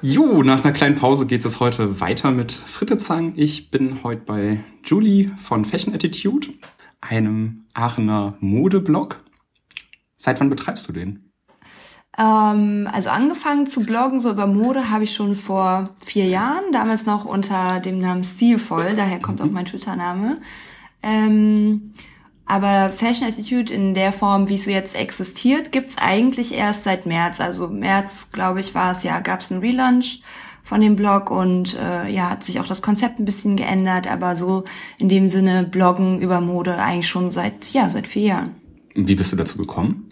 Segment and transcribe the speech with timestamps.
[0.00, 3.32] Jo, nach einer kleinen Pause geht es heute weiter mit Frittezang.
[3.34, 6.50] Ich bin heute bei Julie von Fashion Attitude,
[7.00, 9.20] einem Aachener Modeblog.
[10.16, 11.32] Seit wann betreibst du den?
[12.16, 17.04] Ähm, also angefangen zu bloggen, so über Mode, habe ich schon vor vier Jahren, damals
[17.04, 19.46] noch unter dem Namen Stilvoll, daher kommt mhm.
[19.46, 20.40] auch mein Twitter-Name.
[21.02, 21.92] Ähm,
[22.48, 27.04] aber Fashion Attitude in der Form, wie es so jetzt existiert, gibt's eigentlich erst seit
[27.04, 27.40] März.
[27.40, 30.22] Also März, glaube ich, war es ja, gab's einen Relaunch
[30.64, 34.34] von dem Blog und äh, ja, hat sich auch das Konzept ein bisschen geändert, aber
[34.34, 34.64] so
[34.98, 38.54] in dem Sinne Bloggen über Mode eigentlich schon seit, ja, seit vier Jahren.
[38.94, 40.10] Wie bist du dazu gekommen?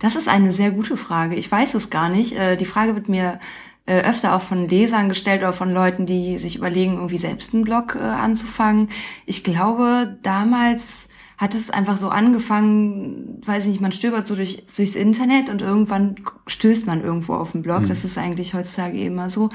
[0.00, 1.34] Das ist eine sehr gute Frage.
[1.34, 2.32] Ich weiß es gar nicht.
[2.32, 3.40] Äh, die Frage wird mir
[3.88, 7.64] äh, öfter auch von Lesern gestellt oder von Leuten, die sich überlegen, irgendwie selbst einen
[7.64, 8.90] Blog äh, anzufangen.
[9.24, 14.64] Ich glaube, damals hat es einfach so angefangen, weiß ich nicht, man stöbert so durch,
[14.76, 16.16] durchs Internet und irgendwann
[16.48, 17.82] stößt man irgendwo auf den Blog.
[17.82, 17.88] Mhm.
[17.88, 19.48] Das ist eigentlich heutzutage immer so.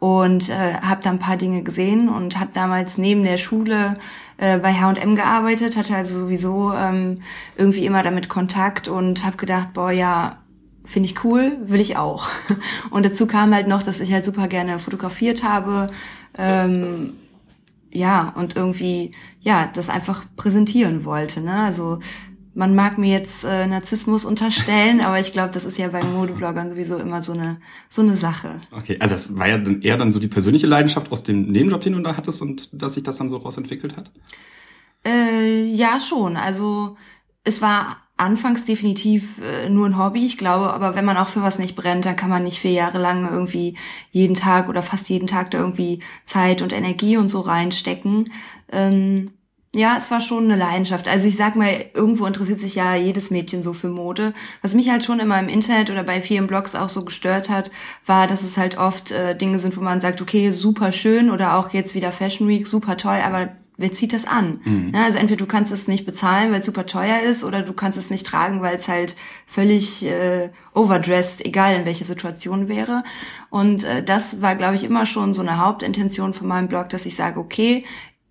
[0.00, 3.98] Und äh, habe da ein paar Dinge gesehen und habe damals neben der Schule
[4.36, 7.22] äh, bei H&M gearbeitet, hatte also sowieso ähm,
[7.56, 10.38] irgendwie immer damit Kontakt und habe gedacht, boah, ja,
[10.88, 12.28] finde ich cool, will ich auch.
[12.90, 15.88] Und dazu kam halt noch, dass ich halt super gerne fotografiert habe,
[16.36, 17.14] ähm,
[17.90, 22.00] ja, und irgendwie, ja, das einfach präsentieren wollte, ne, also,
[22.54, 26.70] man mag mir jetzt äh, Narzissmus unterstellen, aber ich glaube, das ist ja bei Modebloggern
[26.70, 28.60] sowieso immer so eine so eine Sache.
[28.72, 31.80] Okay, also das war ja dann eher dann so die persönliche Leidenschaft aus dem Nebenjob,
[31.80, 34.10] den du da hattest und dass sich das dann so rausentwickelt hat?
[35.06, 36.36] Äh, ja, schon.
[36.36, 36.96] Also
[37.44, 41.42] es war anfangs definitiv äh, nur ein Hobby, ich glaube, aber wenn man auch für
[41.42, 43.76] was nicht brennt, dann kann man nicht vier Jahre lang irgendwie
[44.10, 48.32] jeden Tag oder fast jeden Tag da irgendwie Zeit und Energie und so reinstecken.
[48.70, 49.30] Ähm,
[49.74, 51.08] ja, es war schon eine Leidenschaft.
[51.08, 54.32] Also ich sag mal, irgendwo interessiert sich ja jedes Mädchen so für Mode.
[54.62, 57.70] Was mich halt schon immer im Internet oder bei vielen Blogs auch so gestört hat,
[58.06, 61.56] war, dass es halt oft äh, Dinge sind, wo man sagt, okay, super schön oder
[61.56, 64.60] auch jetzt wieder Fashion Week, super toll, aber wer zieht das an?
[64.64, 64.92] Mhm.
[64.92, 67.72] Ja, also entweder du kannst es nicht bezahlen, weil es super teuer ist, oder du
[67.72, 69.16] kannst es nicht tragen, weil es halt
[69.46, 73.04] völlig äh, overdressed, egal in welcher Situation wäre.
[73.48, 77.06] Und äh, das war, glaube ich, immer schon so eine Hauptintention von meinem Blog, dass
[77.06, 77.84] ich sage, okay,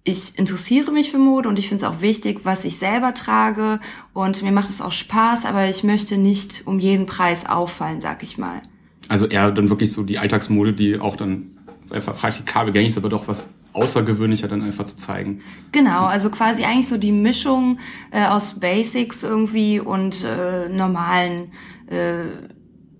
[0.03, 3.79] ich interessiere mich für Mode und ich finde es auch wichtig, was ich selber trage
[4.13, 8.23] und mir macht es auch Spaß, aber ich möchte nicht um jeden Preis auffallen, sag
[8.23, 8.61] ich mal.
[9.09, 11.57] Also eher dann wirklich so die Alltagsmode, die auch dann
[11.89, 15.41] einfach praktikabel gängig ist, aber doch was außergewöhnlicher dann einfach zu zeigen.
[15.71, 17.79] Genau, also quasi eigentlich so die Mischung
[18.11, 21.51] äh, aus Basics irgendwie und äh, normalen,
[21.89, 22.25] äh,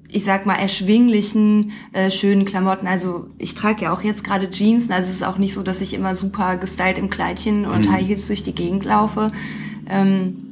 [0.09, 2.87] ich sag mal, erschwinglichen, äh, schönen Klamotten.
[2.87, 5.81] Also ich trage ja auch jetzt gerade Jeans, also es ist auch nicht so, dass
[5.81, 7.91] ich immer super gestylt im Kleidchen und mhm.
[7.91, 9.31] High Heels durch die Gegend laufe.
[9.89, 10.43] Ähm,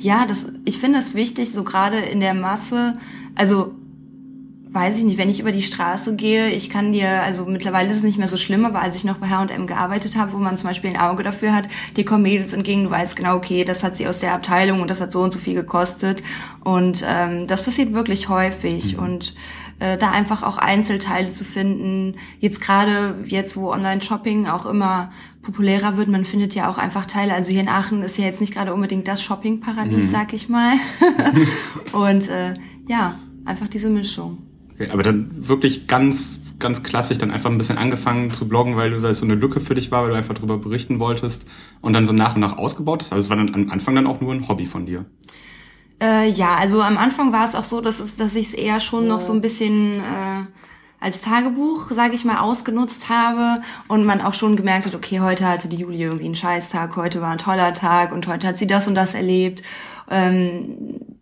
[0.00, 2.98] ja, das, ich finde es wichtig, so gerade in der Masse,
[3.34, 3.74] also
[4.76, 7.96] weiß ich nicht, wenn ich über die Straße gehe, ich kann dir, also mittlerweile ist
[7.96, 10.58] es nicht mehr so schlimm, aber als ich noch bei H&M gearbeitet habe, wo man
[10.58, 11.66] zum Beispiel ein Auge dafür hat,
[11.96, 14.90] die kommen Mädels entgegen, du weißt genau, okay, das hat sie aus der Abteilung und
[14.90, 16.22] das hat so und so viel gekostet
[16.62, 19.02] und ähm, das passiert wirklich häufig mhm.
[19.02, 19.34] und
[19.78, 25.10] äh, da einfach auch Einzelteile zu finden, jetzt gerade jetzt, wo Online-Shopping auch immer
[25.40, 28.42] populärer wird, man findet ja auch einfach Teile, also hier in Aachen ist ja jetzt
[28.42, 30.10] nicht gerade unbedingt das Shopping-Paradies, mhm.
[30.10, 30.74] sag ich mal
[31.92, 32.52] und äh,
[32.88, 34.45] ja, einfach diese Mischung.
[34.78, 39.00] Okay, aber dann wirklich ganz, ganz klassisch dann einfach ein bisschen angefangen zu bloggen, weil
[39.00, 41.46] das so eine Lücke für dich war, weil du einfach darüber berichten wolltest
[41.80, 43.12] und dann so nach und nach ausgebaut hast.
[43.12, 45.06] Also es war dann am Anfang dann auch nur ein Hobby von dir.
[46.00, 48.80] Äh, ja, also am Anfang war es auch so, dass, es, dass ich es eher
[48.80, 49.08] schon ja.
[49.08, 50.44] noch so ein bisschen äh,
[51.00, 55.48] als Tagebuch, sage ich mal, ausgenutzt habe und man auch schon gemerkt hat, okay, heute
[55.48, 58.66] hatte die Julie irgendwie einen Scheißtag, heute war ein toller Tag und heute hat sie
[58.66, 59.62] das und das erlebt.
[60.10, 61.15] Ähm,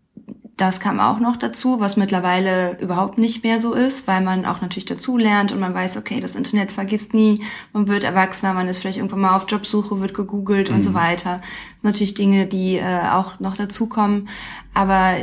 [0.56, 4.60] das kam auch noch dazu, was mittlerweile überhaupt nicht mehr so ist, weil man auch
[4.60, 7.42] natürlich dazu lernt und man weiß, okay, das Internet vergisst nie,
[7.72, 10.76] man wird erwachsener, man ist vielleicht irgendwann mal auf Jobsuche, wird gegoogelt mhm.
[10.76, 10.94] und so mhm.
[10.94, 11.40] weiter.
[11.82, 14.28] Natürlich Dinge, die äh, auch noch dazukommen.
[14.74, 15.14] Aber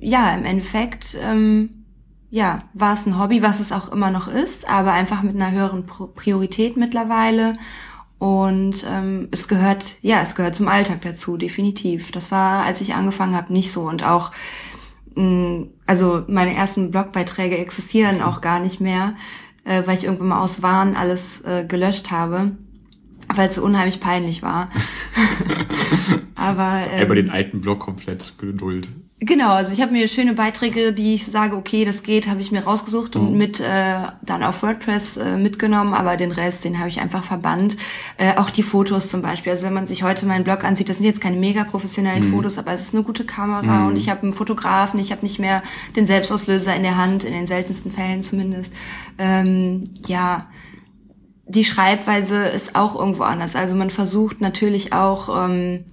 [0.00, 1.84] ja, im Endeffekt, ähm,
[2.30, 5.50] ja, war es ein Hobby, was es auch immer noch ist, aber einfach mit einer
[5.50, 7.56] höheren Priorität mittlerweile.
[8.18, 12.10] Und ähm, es gehört, ja, es gehört zum Alltag dazu, definitiv.
[12.10, 13.82] Das war, als ich angefangen habe, nicht so.
[13.82, 14.32] Und auch
[15.86, 19.16] also meine ersten Blogbeiträge existieren auch gar nicht mehr,
[19.64, 22.52] äh, weil ich irgendwann mal aus Wahn alles äh, gelöscht habe,
[23.34, 24.70] weil es so unheimlich peinlich war.
[26.34, 28.90] Aber ähm, über den alten Blog komplett geduld.
[29.20, 32.52] Genau, also ich habe mir schöne Beiträge, die ich sage, okay, das geht, habe ich
[32.52, 33.38] mir rausgesucht und mhm.
[33.38, 37.76] mit äh, dann auf WordPress äh, mitgenommen, aber den Rest, den habe ich einfach verbannt.
[38.16, 39.50] Äh, auch die Fotos zum Beispiel.
[39.50, 42.34] Also wenn man sich heute meinen Blog ansieht, das sind jetzt keine mega professionellen mhm.
[42.34, 43.86] Fotos, aber es ist eine gute Kamera mhm.
[43.88, 45.64] und ich habe einen Fotografen, ich habe nicht mehr
[45.96, 48.72] den Selbstauslöser in der Hand, in den seltensten Fällen zumindest.
[49.18, 50.46] Ähm, ja,
[51.48, 53.56] die Schreibweise ist auch irgendwo anders.
[53.56, 55.86] Also man versucht natürlich auch ähm,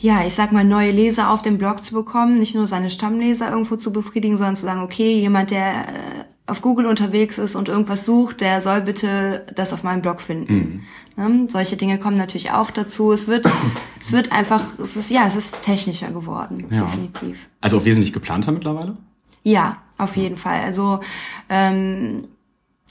[0.00, 3.50] ja, ich sag mal, neue Leser auf dem Blog zu bekommen, nicht nur seine Stammleser
[3.50, 7.68] irgendwo zu befriedigen, sondern zu sagen, okay, jemand, der äh, auf Google unterwegs ist und
[7.68, 10.82] irgendwas sucht, der soll bitte das auf meinem Blog finden.
[11.16, 11.40] Mhm.
[11.40, 11.48] Ne?
[11.48, 13.12] Solche Dinge kommen natürlich auch dazu.
[13.12, 13.46] Es wird,
[14.00, 16.82] es wird einfach, es ist, ja, es ist technischer geworden, ja.
[16.82, 17.48] definitiv.
[17.60, 18.96] Also auch wesentlich geplanter mittlerweile?
[19.42, 20.60] Ja, auf jeden Fall.
[20.62, 21.00] Also
[21.48, 22.24] ähm,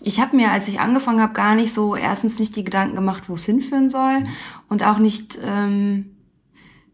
[0.02, 3.24] ich habe mir, als ich angefangen habe, gar nicht so erstens nicht die Gedanken gemacht,
[3.28, 4.28] wo es hinführen soll mhm.
[4.70, 6.16] und auch nicht ähm,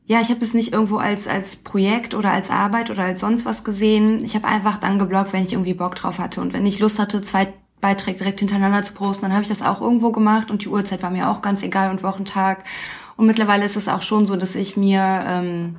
[0.07, 3.45] ja, ich habe das nicht irgendwo als als Projekt oder als Arbeit oder als sonst
[3.45, 4.23] was gesehen.
[4.23, 6.99] Ich habe einfach dann gebloggt, wenn ich irgendwie Bock drauf hatte und wenn ich Lust
[6.99, 10.63] hatte, zwei Beiträge direkt hintereinander zu posten, dann habe ich das auch irgendwo gemacht und
[10.63, 12.63] die Uhrzeit war mir auch ganz egal und Wochentag.
[13.17, 15.77] Und mittlerweile ist es auch schon so, dass ich mir ähm,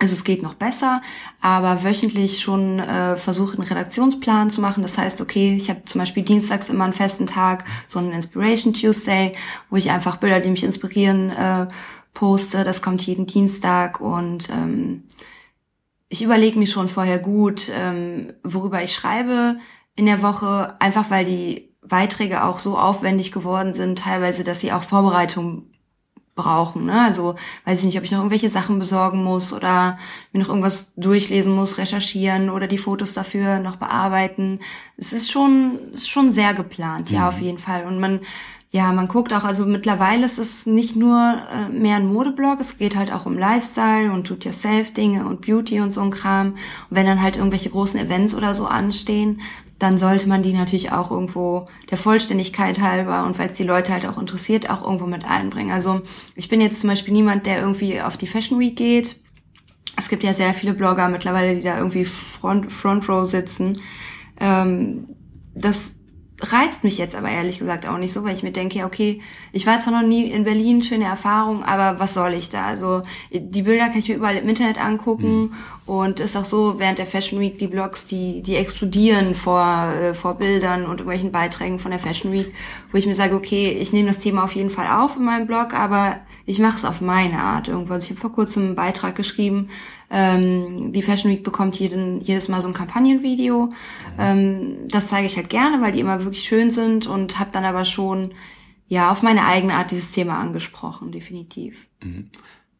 [0.00, 1.02] also es geht noch besser,
[1.40, 4.82] aber wöchentlich schon äh, versuche einen Redaktionsplan zu machen.
[4.82, 8.74] Das heißt, okay, ich habe zum Beispiel dienstags immer einen festen Tag, so einen Inspiration
[8.74, 9.34] Tuesday,
[9.70, 11.66] wo ich einfach Bilder, die mich inspirieren, äh,
[12.18, 12.64] poste.
[12.64, 15.04] Das kommt jeden Dienstag und ähm,
[16.08, 19.58] ich überlege mir schon vorher gut, ähm, worüber ich schreibe
[19.94, 24.72] in der Woche, einfach weil die Beiträge auch so aufwendig geworden sind, teilweise, dass sie
[24.72, 25.66] auch Vorbereitung
[26.34, 26.86] brauchen.
[26.86, 27.00] Ne?
[27.02, 29.96] Also weiß ich nicht, ob ich noch irgendwelche Sachen besorgen muss oder
[30.32, 34.58] mir noch irgendwas durchlesen muss, recherchieren oder die Fotos dafür noch bearbeiten.
[34.96, 37.26] Es ist schon, ist schon sehr geplant, ja, mhm.
[37.26, 37.84] auf jeden Fall.
[37.84, 38.20] Und man
[38.70, 42.76] ja, man guckt auch, also mittlerweile ist es nicht nur äh, mehr ein Modeblog, es
[42.76, 46.48] geht halt auch um Lifestyle und Do-it-yourself-Dinge und Beauty und so ein Kram.
[46.50, 46.58] Und
[46.90, 49.40] wenn dann halt irgendwelche großen Events oder so anstehen,
[49.78, 53.92] dann sollte man die natürlich auch irgendwo der Vollständigkeit halber und weil es die Leute
[53.92, 55.72] halt auch interessiert, auch irgendwo mit einbringen.
[55.72, 56.02] Also
[56.34, 59.16] ich bin jetzt zum Beispiel niemand, der irgendwie auf die Fashion Week geht.
[59.96, 63.80] Es gibt ja sehr viele Blogger mittlerweile, die da irgendwie Front, Front Row sitzen.
[64.40, 65.06] Ähm,
[65.54, 65.94] das
[66.40, 69.20] reizt mich jetzt aber ehrlich gesagt auch nicht so, weil ich mir denke, ja, okay,
[69.52, 72.64] ich war zwar noch nie in Berlin, schöne Erfahrung, aber was soll ich da?
[72.64, 73.02] Also
[73.32, 75.52] die Bilder kann ich mir überall im Internet angucken mhm.
[75.86, 80.14] und ist auch so, während der Fashion Week die Blogs, die, die explodieren vor, äh,
[80.14, 82.52] vor Bildern und irgendwelchen Beiträgen von der Fashion Week,
[82.92, 85.46] wo ich mir sage, okay, ich nehme das Thema auf jeden Fall auf in meinem
[85.46, 87.94] Blog, aber ich mache es auf meine Art irgendwo.
[87.94, 89.70] Also ich habe vor kurzem einen Beitrag geschrieben,
[90.10, 93.70] ähm, die Fashion Week bekommt jeden, jedes Mal so ein Kampagnenvideo.
[94.18, 97.64] Ähm, das zeige ich halt gerne, weil die immer wirklich schön sind und habe dann
[97.64, 98.32] aber schon
[98.86, 101.88] ja auf meine eigene Art dieses Thema angesprochen, definitiv.
[102.02, 102.30] Mhm.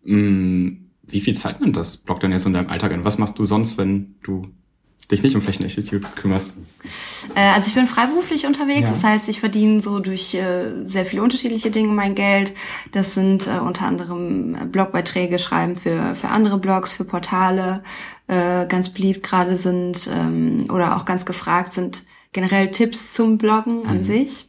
[0.04, 3.04] Mm, wie viel Zeit nimmt das Blog denn jetzt in deinem Alltag an?
[3.04, 4.48] Was machst du sonst, wenn du
[5.10, 6.52] dich nicht um Fashion Institute kümmerst?
[7.34, 8.90] Äh, also ich bin freiberuflich unterwegs, ja.
[8.90, 12.54] das heißt, ich verdiene so durch äh, sehr viele unterschiedliche Dinge mein Geld.
[12.92, 17.82] Das sind äh, unter anderem Blogbeiträge schreiben für, für andere Blogs, für Portale.
[18.26, 23.86] Äh, ganz beliebt gerade sind ähm, oder auch ganz gefragt sind generell Tipps zum Bloggen
[23.86, 24.04] an mhm.
[24.04, 24.48] sich.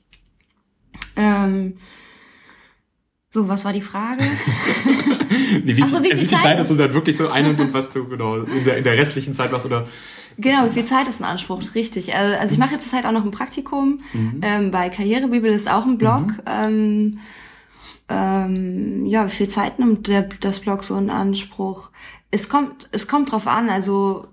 [3.32, 4.24] So, was war die Frage?
[5.64, 7.46] nee, wie, so, wie, viel, wie viel Zeit, Zeit hast du dann wirklich so ein
[7.46, 9.88] und was du genau in der, in der restlichen Zeit was oder
[10.40, 11.62] Genau, wie viel Zeit ist ein Anspruch?
[11.76, 12.16] Richtig.
[12.16, 14.00] Also, also ich mache jetzt zurzeit auch noch ein Praktikum.
[14.14, 14.40] Mhm.
[14.42, 16.28] Ähm, bei Karrierebibel ist auch ein Blog.
[16.28, 16.42] Mhm.
[16.48, 17.20] Ähm,
[18.08, 21.90] ähm, ja, wie viel Zeit nimmt der, das Blog so in Anspruch?
[22.32, 23.70] Es kommt, es kommt drauf an.
[23.70, 24.28] Also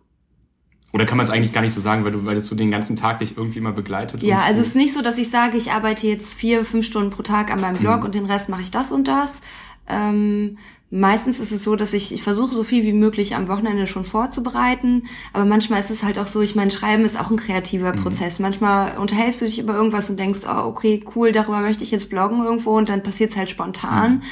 [0.92, 2.70] oder kann man es eigentlich gar nicht so sagen, weil du, weil das so den
[2.70, 4.22] ganzen Tag dich irgendwie mal begleitet?
[4.22, 7.10] Ja, also es ist nicht so, dass ich sage, ich arbeite jetzt vier, fünf Stunden
[7.10, 8.04] pro Tag an meinem Blog mhm.
[8.04, 9.40] und den Rest mache ich das und das.
[9.88, 10.56] Ähm,
[10.90, 14.04] Meistens ist es so, dass ich, ich versuche so viel wie möglich am Wochenende schon
[14.04, 17.92] vorzubereiten, aber manchmal ist es halt auch so, ich meine, Schreiben ist auch ein kreativer
[17.92, 18.02] mhm.
[18.02, 18.38] Prozess.
[18.38, 22.08] Manchmal unterhältst du dich über irgendwas und denkst, oh, okay, cool, darüber möchte ich jetzt
[22.08, 24.12] bloggen irgendwo und dann passiert es halt spontan.
[24.12, 24.22] Mhm.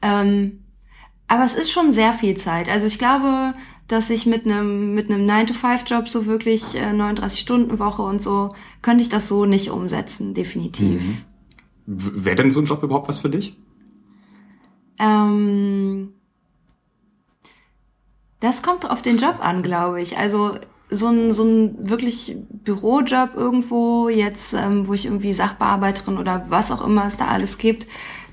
[0.00, 0.64] Ähm,
[1.28, 2.70] aber es ist schon sehr viel Zeit.
[2.70, 3.52] Also ich glaube,
[3.90, 9.08] dass ich mit einem mit einem 9-to-5-Job so wirklich äh, 39-Stunden-Woche und so, könnte ich
[9.08, 11.02] das so nicht umsetzen, definitiv.
[11.02, 11.18] Mhm.
[11.86, 13.56] Wäre denn so ein Job überhaupt was für dich?
[15.00, 16.12] Ähm,
[18.38, 20.16] das kommt auf den Job an, glaube ich.
[20.16, 20.56] Also
[20.90, 26.70] so ein, so ein wirklich Bürojob irgendwo, jetzt, ähm, wo ich irgendwie Sachbearbeiterin oder was
[26.70, 27.86] auch immer es da alles gibt,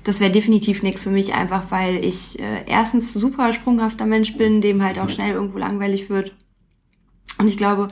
[0.08, 4.62] das wäre definitiv nichts für mich, einfach weil ich äh, erstens super sprunghafter Mensch bin,
[4.62, 6.34] dem halt auch schnell irgendwo langweilig wird.
[7.36, 7.88] Und ich glaube,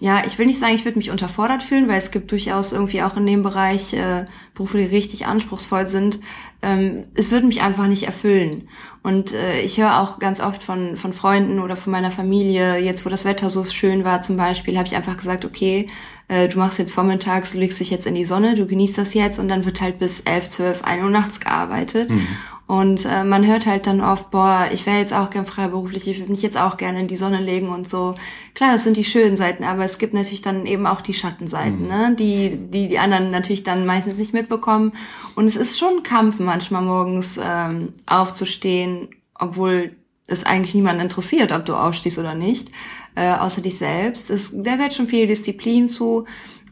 [0.00, 3.02] ja, ich will nicht sagen, ich würde mich unterfordert fühlen, weil es gibt durchaus irgendwie
[3.02, 6.18] auch in dem Bereich äh, Berufe, die richtig anspruchsvoll sind.
[6.62, 8.68] Ähm, es würde mich einfach nicht erfüllen.
[9.04, 13.06] Und äh, ich höre auch ganz oft von, von Freunden oder von meiner Familie, jetzt
[13.06, 15.86] wo das Wetter so schön war zum Beispiel, habe ich einfach gesagt, okay,
[16.26, 19.14] äh, du machst jetzt vormittags, du legst dich jetzt in die Sonne, du genießt das
[19.14, 22.10] jetzt und dann wird halt bis elf, zwölf, ein Uhr nachts gearbeitet.
[22.10, 22.26] Mhm.
[22.66, 26.18] Und äh, man hört halt dann oft, boah, ich wäre jetzt auch gern freiberuflich, ich
[26.18, 28.14] würde mich jetzt auch gerne in die Sonne legen und so.
[28.54, 31.82] Klar, das sind die schönen Seiten, aber es gibt natürlich dann eben auch die Schattenseiten,
[31.82, 31.88] mhm.
[31.88, 32.16] ne?
[32.18, 34.92] die, die die anderen natürlich dann meistens nicht mitbekommen.
[35.34, 41.52] Und es ist schon ein Kampf, manchmal morgens ähm, aufzustehen, obwohl es eigentlich niemanden interessiert,
[41.52, 42.70] ob du aufstehst oder nicht,
[43.14, 44.30] äh, außer dich selbst.
[44.30, 46.24] Es, da gehört schon viel Disziplin zu.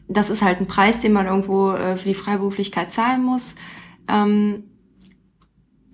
[0.07, 3.53] Das ist halt ein Preis, den man irgendwo äh, für die Freiberuflichkeit zahlen muss.
[4.07, 4.63] Ähm,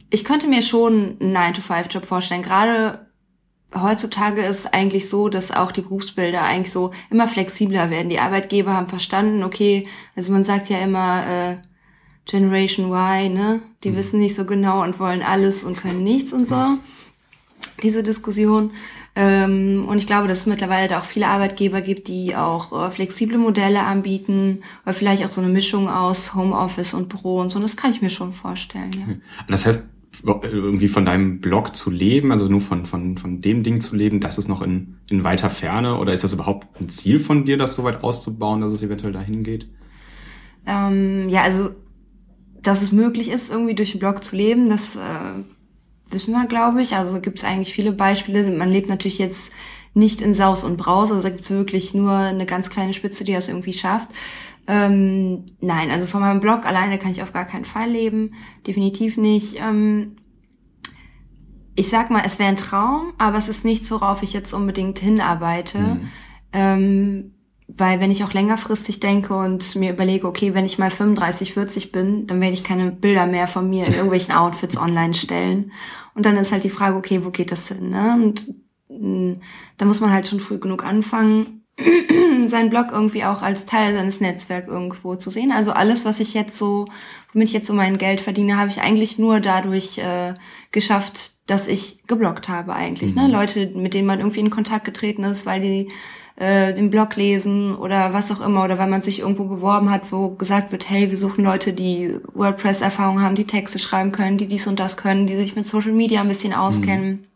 [0.10, 2.42] ich könnte mir schon einen 9-to-5-Job vorstellen.
[2.42, 3.08] Gerade
[3.76, 8.10] heutzutage ist eigentlich so, dass auch die Berufsbilder eigentlich so immer flexibler werden.
[8.10, 11.58] Die Arbeitgeber haben verstanden, okay, also man sagt ja immer äh,
[12.26, 13.62] Generation Y, ne?
[13.84, 13.96] Die mhm.
[13.96, 16.78] wissen nicht so genau und wollen alles und können nichts und so.
[17.84, 18.72] Diese Diskussion.
[19.16, 22.92] Ähm, und ich glaube, dass es mittlerweile da auch viele Arbeitgeber gibt, die auch äh,
[22.92, 27.58] flexible Modelle anbieten oder vielleicht auch so eine Mischung aus Homeoffice und Büro und so.
[27.58, 29.16] Und das kann ich mir schon vorstellen, ja.
[29.48, 29.88] Das heißt,
[30.24, 34.20] irgendwie von deinem Blog zu leben, also nur von, von, von dem Ding zu leben,
[34.20, 37.58] das ist noch in, in weiter Ferne oder ist das überhaupt ein Ziel von dir,
[37.58, 39.70] das so weit auszubauen, dass es eventuell dahin geht?
[40.66, 41.70] Ähm, ja, also,
[42.62, 45.44] dass es möglich ist, irgendwie durch den Blog zu leben, das äh,
[46.10, 46.96] wissen wir, glaube ich.
[46.96, 48.50] Also gibt es eigentlich viele Beispiele.
[48.52, 49.52] Man lebt natürlich jetzt
[49.94, 53.24] nicht in Saus und Braus, also da gibt es wirklich nur eine ganz kleine Spitze,
[53.24, 54.10] die das irgendwie schafft.
[54.72, 58.36] Ähm, nein, also von meinem Blog alleine kann ich auf gar keinen Fall leben.
[58.68, 59.56] Definitiv nicht.
[59.60, 60.16] Ähm,
[61.74, 65.00] ich sag mal, es wäre ein Traum, aber es ist nichts, worauf ich jetzt unbedingt
[65.00, 65.80] hinarbeite.
[65.80, 66.10] Mhm.
[66.54, 67.34] Ähm,
[67.68, 71.92] weil wenn ich auch längerfristig denke und mir überlege, okay, wenn ich mal 35, 40
[71.92, 75.72] bin, dann werde ich keine Bilder mehr von mir in irgendwelchen Outfits online stellen.
[76.14, 77.90] Und dann ist halt die Frage, okay, wo geht das hin?
[77.90, 78.20] Ne?
[78.24, 78.54] Und
[78.90, 79.40] mh, mm,
[79.78, 81.59] da muss man halt schon früh genug anfangen
[82.48, 85.52] seinen Blog irgendwie auch als Teil seines Netzwerks irgendwo zu sehen.
[85.52, 86.88] Also alles, was ich jetzt so,
[87.34, 90.34] womit ich jetzt so mein Geld verdiene, habe ich eigentlich nur dadurch äh,
[90.72, 93.16] geschafft, dass ich geblockt habe eigentlich.
[93.16, 93.24] Ne?
[93.24, 93.28] Mhm.
[93.28, 93.34] Ne?
[93.34, 95.90] Leute, mit denen man irgendwie in Kontakt getreten ist, weil die
[96.40, 100.12] äh, den Blog lesen oder was auch immer oder weil man sich irgendwo beworben hat,
[100.12, 104.48] wo gesagt wird, hey, wir suchen Leute, die WordPress-Erfahrung haben, die Texte schreiben können, die
[104.48, 107.10] dies und das können, die sich mit Social Media ein bisschen auskennen.
[107.10, 107.29] Mhm.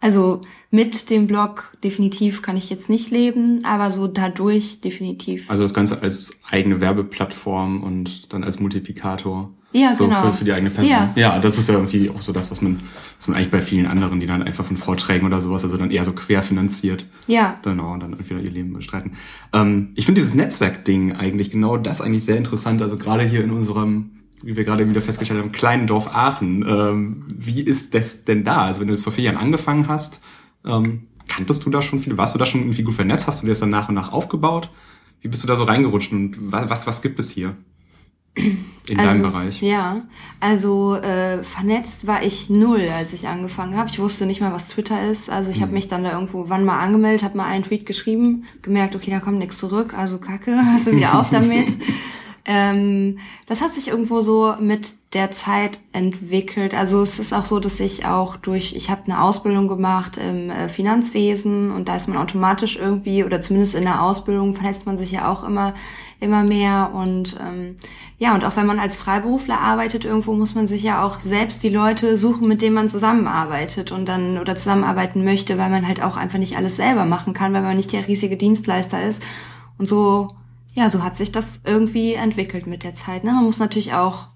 [0.00, 0.40] Also
[0.70, 5.50] mit dem Blog definitiv kann ich jetzt nicht leben, aber so dadurch definitiv.
[5.50, 9.50] Also das Ganze als eigene Werbeplattform und dann als Multiplikator.
[9.72, 10.22] Ja, so genau.
[10.22, 10.90] Für, für die eigene Person.
[10.90, 11.12] Ja.
[11.14, 12.80] ja, das ist ja irgendwie auch so das, was man,
[13.18, 15.90] was man eigentlich bei vielen anderen, die dann einfach von Vorträgen oder sowas, also dann
[15.90, 17.04] eher so querfinanziert.
[17.28, 17.58] Ja.
[17.62, 19.12] Genau, und dann irgendwie ihr Leben bestreiten.
[19.52, 22.82] Ähm, ich finde dieses Netzwerkding eigentlich genau das eigentlich sehr interessant.
[22.82, 24.10] Also gerade hier in unserem
[24.42, 26.64] wie wir gerade wieder festgestellt haben, kleinen Dorf Aachen.
[26.66, 28.62] Ähm, wie ist das denn da?
[28.62, 30.20] Also wenn du jetzt vor vier Jahren angefangen hast,
[30.64, 32.18] ähm, kanntest du da schon viele?
[32.18, 33.26] Warst du da schon irgendwie gut vernetzt?
[33.26, 34.70] Hast du dir das dann nach und nach aufgebaut?
[35.20, 37.56] Wie bist du da so reingerutscht und was, was gibt es hier?
[38.34, 39.60] In also, deinem Bereich.
[39.60, 40.02] Ja,
[40.38, 43.90] also äh, vernetzt war ich null, als ich angefangen habe.
[43.90, 45.28] Ich wusste nicht mal, was Twitter ist.
[45.30, 45.62] Also ich hm.
[45.62, 49.10] habe mich dann da irgendwo wann mal angemeldet, habe mal einen Tweet geschrieben, gemerkt, okay,
[49.10, 51.68] da kommt nichts zurück, also kacke, hast du wieder auf damit.
[52.44, 56.74] Ähm, das hat sich irgendwo so mit der Zeit entwickelt.
[56.74, 60.50] Also es ist auch so, dass ich auch durch, ich habe eine Ausbildung gemacht im
[60.50, 64.98] äh, Finanzwesen und da ist man automatisch irgendwie, oder zumindest in der Ausbildung vernetzt man
[64.98, 65.74] sich ja auch immer,
[66.20, 66.92] immer mehr.
[66.94, 67.76] Und ähm,
[68.18, 71.62] ja, und auch wenn man als Freiberufler arbeitet, irgendwo muss man sich ja auch selbst
[71.64, 76.02] die Leute suchen, mit denen man zusammenarbeitet und dann oder zusammenarbeiten möchte, weil man halt
[76.02, 79.22] auch einfach nicht alles selber machen kann, weil man nicht der riesige Dienstleister ist.
[79.76, 80.28] Und so
[80.80, 83.22] ja, so hat sich das irgendwie entwickelt mit der Zeit.
[83.22, 83.32] Ne?
[83.32, 84.28] Man muss natürlich auch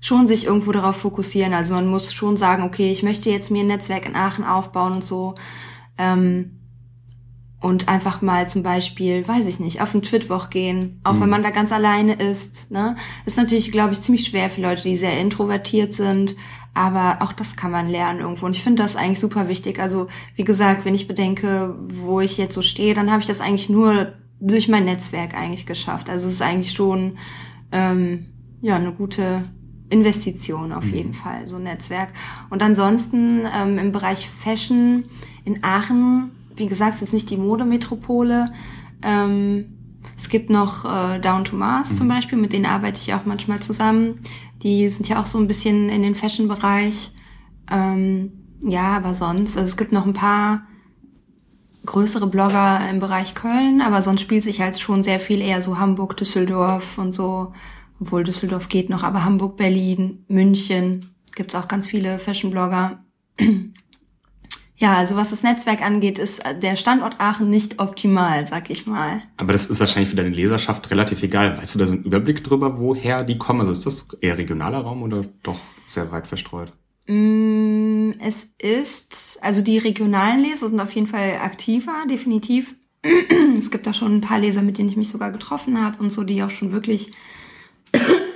[0.00, 1.52] schon sich irgendwo darauf fokussieren.
[1.52, 4.92] Also man muss schon sagen, okay, ich möchte jetzt mir ein Netzwerk in Aachen aufbauen
[4.92, 5.34] und so.
[5.98, 6.60] Ähm,
[7.60, 11.22] und einfach mal zum Beispiel, weiß ich nicht, auf einen Twitwoch gehen, auch mhm.
[11.22, 12.70] wenn man da ganz alleine ist.
[12.70, 12.94] Ne?
[13.26, 16.36] Ist natürlich, glaube ich, ziemlich schwer für Leute, die sehr introvertiert sind.
[16.72, 18.46] Aber auch das kann man lernen irgendwo.
[18.46, 19.80] Und ich finde das eigentlich super wichtig.
[19.80, 23.40] Also, wie gesagt, wenn ich bedenke, wo ich jetzt so stehe, dann habe ich das
[23.40, 26.08] eigentlich nur durch mein Netzwerk eigentlich geschafft.
[26.08, 27.18] Also es ist eigentlich schon
[27.72, 28.26] ähm,
[28.62, 29.44] ja eine gute
[29.90, 30.94] Investition auf mhm.
[30.94, 32.12] jeden Fall, so ein Netzwerk.
[32.48, 35.04] Und ansonsten ähm, im Bereich Fashion
[35.44, 38.52] in Aachen, wie gesagt, es ist nicht die Modemetropole.
[39.02, 39.76] Ähm,
[40.16, 41.96] es gibt noch äh, Down to Mars mhm.
[41.96, 44.20] zum Beispiel, mit denen arbeite ich auch manchmal zusammen.
[44.62, 47.12] Die sind ja auch so ein bisschen in den Fashion-Bereich.
[47.70, 48.32] Ähm,
[48.62, 50.66] ja, aber sonst, also es gibt noch ein paar
[51.90, 55.78] größere Blogger im Bereich Köln, aber sonst spielt sich halt schon sehr viel eher so
[55.78, 57.52] Hamburg, Düsseldorf und so.
[58.00, 63.04] Obwohl Düsseldorf geht noch, aber Hamburg, Berlin, München gibt's auch ganz viele Fashion-Blogger.
[64.76, 69.20] Ja, also was das Netzwerk angeht, ist der Standort Aachen nicht optimal, sag ich mal.
[69.36, 71.58] Aber das ist wahrscheinlich für deine Leserschaft relativ egal.
[71.58, 73.60] Weißt du da so einen Überblick drüber, woher die kommen?
[73.60, 76.72] Also ist das eher regionaler Raum oder doch sehr weit verstreut?
[78.18, 82.74] Es ist, also die regionalen Leser sind auf jeden Fall aktiver, definitiv.
[83.58, 86.12] Es gibt da schon ein paar Leser, mit denen ich mich sogar getroffen habe und
[86.12, 87.12] so, die auch schon wirklich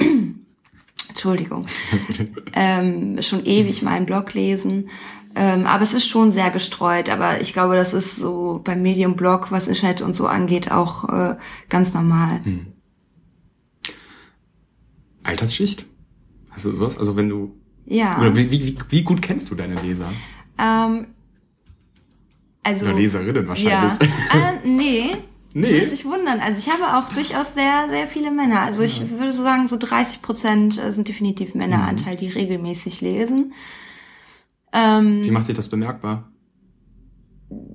[1.09, 1.67] Entschuldigung,
[2.53, 4.91] ähm, schon ewig meinen Blog lesen.
[5.35, 7.09] Ähm, aber es ist schon sehr gestreut.
[7.09, 11.37] Aber ich glaube, das ist so beim Medium-Blog, was Internet und so angeht, auch äh,
[11.69, 12.45] ganz normal.
[12.45, 12.67] Hm.
[15.23, 15.87] Altersschicht?
[16.51, 16.99] Hast du sowas?
[16.99, 17.57] Also wenn du...
[17.87, 18.19] Ja.
[18.19, 20.11] Oder wie, wie, wie gut kennst du deine Leser?
[20.59, 21.07] Ähm,
[22.63, 22.87] also...
[22.87, 23.73] Oder Leserinnen wahrscheinlich.
[23.73, 23.99] Ja.
[24.35, 25.17] Äh, nee.
[25.57, 25.81] Nee.
[25.81, 26.41] Du dich wundern.
[26.41, 28.63] Also ich habe auch durchaus sehr, sehr viele Männer.
[28.63, 29.11] Also ich ja.
[29.11, 32.19] würde so sagen, so 30 Prozent äh, sind definitiv Männeranteil, mhm.
[32.19, 33.53] die regelmäßig lesen.
[34.73, 36.29] Ähm, Wie macht sich das bemerkbar?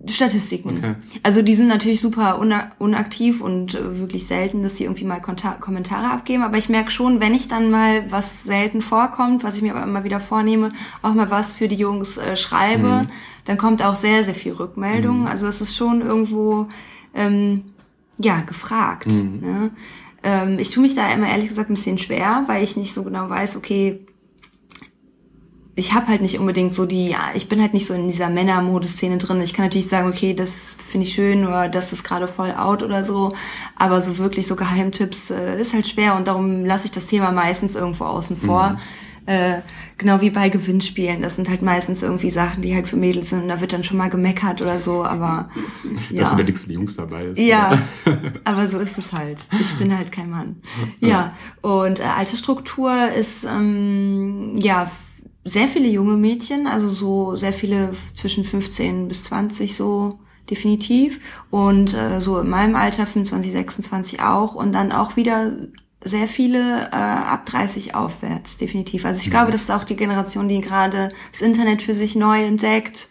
[0.08, 0.78] Statistiken.
[0.78, 0.96] Okay.
[1.24, 6.10] Also die sind natürlich super unaktiv und äh, wirklich selten, dass sie irgendwie mal Kommentare
[6.10, 6.44] abgeben.
[6.44, 9.84] Aber ich merke schon, wenn ich dann mal was selten vorkommt, was ich mir aber
[9.84, 10.72] immer wieder vornehme,
[11.02, 13.10] auch mal was für die Jungs äh, schreibe, mhm.
[13.46, 15.22] dann kommt auch sehr, sehr viel Rückmeldung.
[15.22, 15.28] Mhm.
[15.28, 16.68] Also es ist schon irgendwo
[17.14, 17.66] ähm,
[18.20, 19.08] ja gefragt.
[19.08, 19.40] Mhm.
[19.42, 19.72] Ne?
[20.24, 23.04] Ähm, ich tue mich da immer ehrlich gesagt ein bisschen schwer, weil ich nicht so
[23.04, 24.06] genau weiß, okay,
[25.80, 29.18] ich habe halt nicht unbedingt so die, ich bin halt nicht so in dieser Männermodeszene
[29.18, 29.42] drin.
[29.42, 32.84] Ich kann natürlich sagen, okay, das finde ich schön oder das ist gerade voll out
[32.84, 33.32] oder so,
[33.78, 37.32] aber so wirklich so Geheimtipps äh, ist halt schwer und darum lasse ich das Thema
[37.32, 38.72] meistens irgendwo außen vor.
[38.72, 38.78] Mhm.
[39.26, 39.62] Äh,
[39.98, 41.22] genau wie bei Gewinnspielen.
[41.22, 43.48] Das sind halt meistens irgendwie Sachen, die halt für Mädels sind.
[43.48, 45.50] Da wird dann schon mal gemeckert oder so, aber
[46.10, 46.22] ja.
[46.22, 47.38] Dass nichts für die Jungs dabei ist.
[47.38, 47.78] Ja,
[48.44, 49.38] aber so ist es halt.
[49.52, 50.56] Ich bin halt kein Mann.
[51.00, 51.32] Ja,
[51.62, 54.90] und äh, Altersstruktur ist ähm, ja
[55.44, 60.20] sehr viele junge Mädchen, also so sehr viele zwischen 15 bis 20 so
[60.50, 61.20] definitiv
[61.50, 65.52] und äh, so in meinem Alter 25, 26 auch und dann auch wieder
[66.04, 69.06] sehr viele äh, ab 30 aufwärts definitiv.
[69.06, 69.32] Also ich mhm.
[69.32, 73.10] glaube, das ist auch die Generation, die gerade das Internet für sich neu entdeckt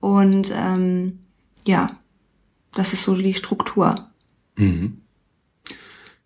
[0.00, 1.20] und ähm,
[1.66, 1.90] ja,
[2.72, 3.94] das ist so die Struktur.
[4.56, 5.02] Mhm.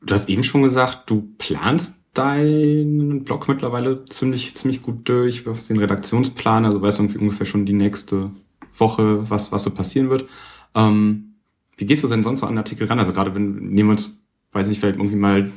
[0.03, 5.45] Du hast eben schon gesagt, du planst deinen Blog mittlerweile ziemlich, ziemlich gut durch.
[5.45, 8.31] Du hast den Redaktionsplan, also weißt du irgendwie ungefähr schon die nächste
[8.79, 10.29] Woche, was, was so passieren wird.
[10.75, 11.35] Ähm,
[11.77, 12.99] wie gehst du denn sonst so an Artikel ran?
[13.01, 14.11] Also gerade wenn, uns,
[14.53, 15.51] weiß ich, vielleicht irgendwie mal,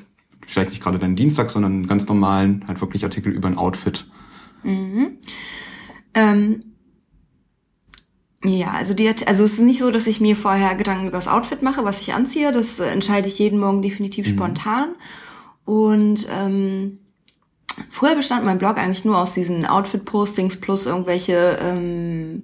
[0.46, 4.08] vielleicht nicht gerade deinen Dienstag, sondern einen ganz normalen, halt wirklich Artikel über ein Outfit.
[4.64, 5.18] Mhm.
[6.16, 6.64] Ähm,
[8.44, 11.28] ja, also die, also es ist nicht so, dass ich mir vorher Gedanken über das
[11.28, 12.52] Outfit mache, was ich anziehe.
[12.52, 14.32] Das äh, entscheide ich jeden Morgen definitiv mhm.
[14.32, 14.90] spontan.
[15.68, 17.00] Und ähm,
[17.90, 22.44] früher bestand mein Blog eigentlich nur aus diesen Outfit-Postings plus irgendwelche ähm,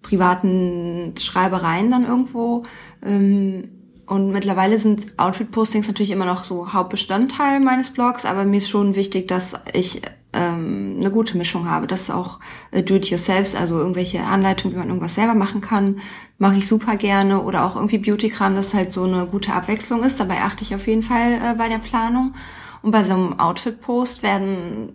[0.00, 2.62] privaten Schreibereien dann irgendwo.
[3.04, 3.68] Ähm,
[4.06, 8.94] und mittlerweile sind Outfit-Postings natürlich immer noch so Hauptbestandteil meines Blogs, aber mir ist schon
[8.94, 10.00] wichtig, dass ich
[10.32, 15.14] ähm, eine gute Mischung habe, dass auch äh, Do-it-yourself, also irgendwelche Anleitungen, wie man irgendwas
[15.14, 16.00] selber machen kann,
[16.38, 20.20] mache ich super gerne oder auch irgendwie Beauty-Kram, das halt so eine gute Abwechslung ist.
[20.20, 22.34] Dabei achte ich auf jeden Fall äh, bei der Planung.
[22.82, 24.92] Und bei so einem Outfit-Post werden,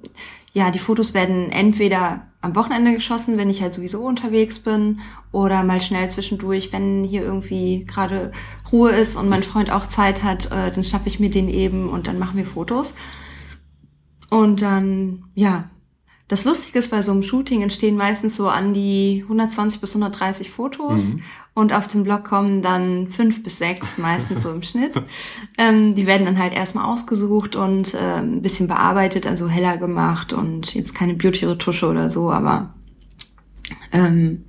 [0.54, 5.00] ja, die Fotos werden entweder am Wochenende geschossen, wenn ich halt sowieso unterwegs bin,
[5.32, 8.32] oder mal schnell zwischendurch, wenn hier irgendwie gerade
[8.72, 11.90] Ruhe ist und mein Freund auch Zeit hat, äh, dann schnappe ich mir den eben
[11.90, 12.94] und dann machen wir Fotos.
[14.30, 15.70] Und dann, ja,
[16.28, 20.52] das Lustige ist, bei so einem Shooting entstehen meistens so an die 120 bis 130
[20.52, 21.24] Fotos mhm.
[21.54, 25.02] und auf dem Blog kommen dann fünf bis sechs, meistens so im Schnitt.
[25.58, 30.34] Ähm, die werden dann halt erstmal ausgesucht und äh, ein bisschen bearbeitet, also heller gemacht
[30.34, 32.74] und jetzt keine Beauty-Retusche oder so, aber
[33.94, 34.44] ähm,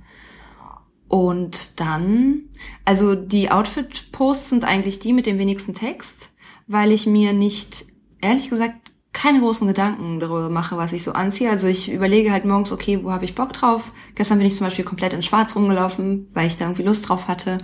[1.07, 2.43] und dann,
[2.83, 6.31] also die Outfit-Posts sind eigentlich die mit dem wenigsten Text,
[6.67, 7.87] weil ich mir nicht,
[8.21, 11.49] ehrlich gesagt, keine großen Gedanken darüber mache, was ich so anziehe.
[11.49, 13.89] Also ich überlege halt morgens, okay, wo habe ich Bock drauf?
[14.15, 17.27] Gestern bin ich zum Beispiel komplett in Schwarz rumgelaufen, weil ich da irgendwie Lust drauf
[17.27, 17.57] hatte.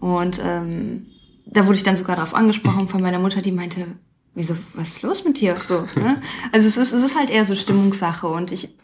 [0.00, 1.06] Und ähm,
[1.46, 3.86] da wurde ich dann sogar darauf angesprochen von meiner Mutter, die meinte,
[4.34, 5.56] wieso, was ist los mit dir?
[5.56, 6.20] So, ne?
[6.52, 8.76] Also es ist, es ist halt eher so Stimmungssache und ich,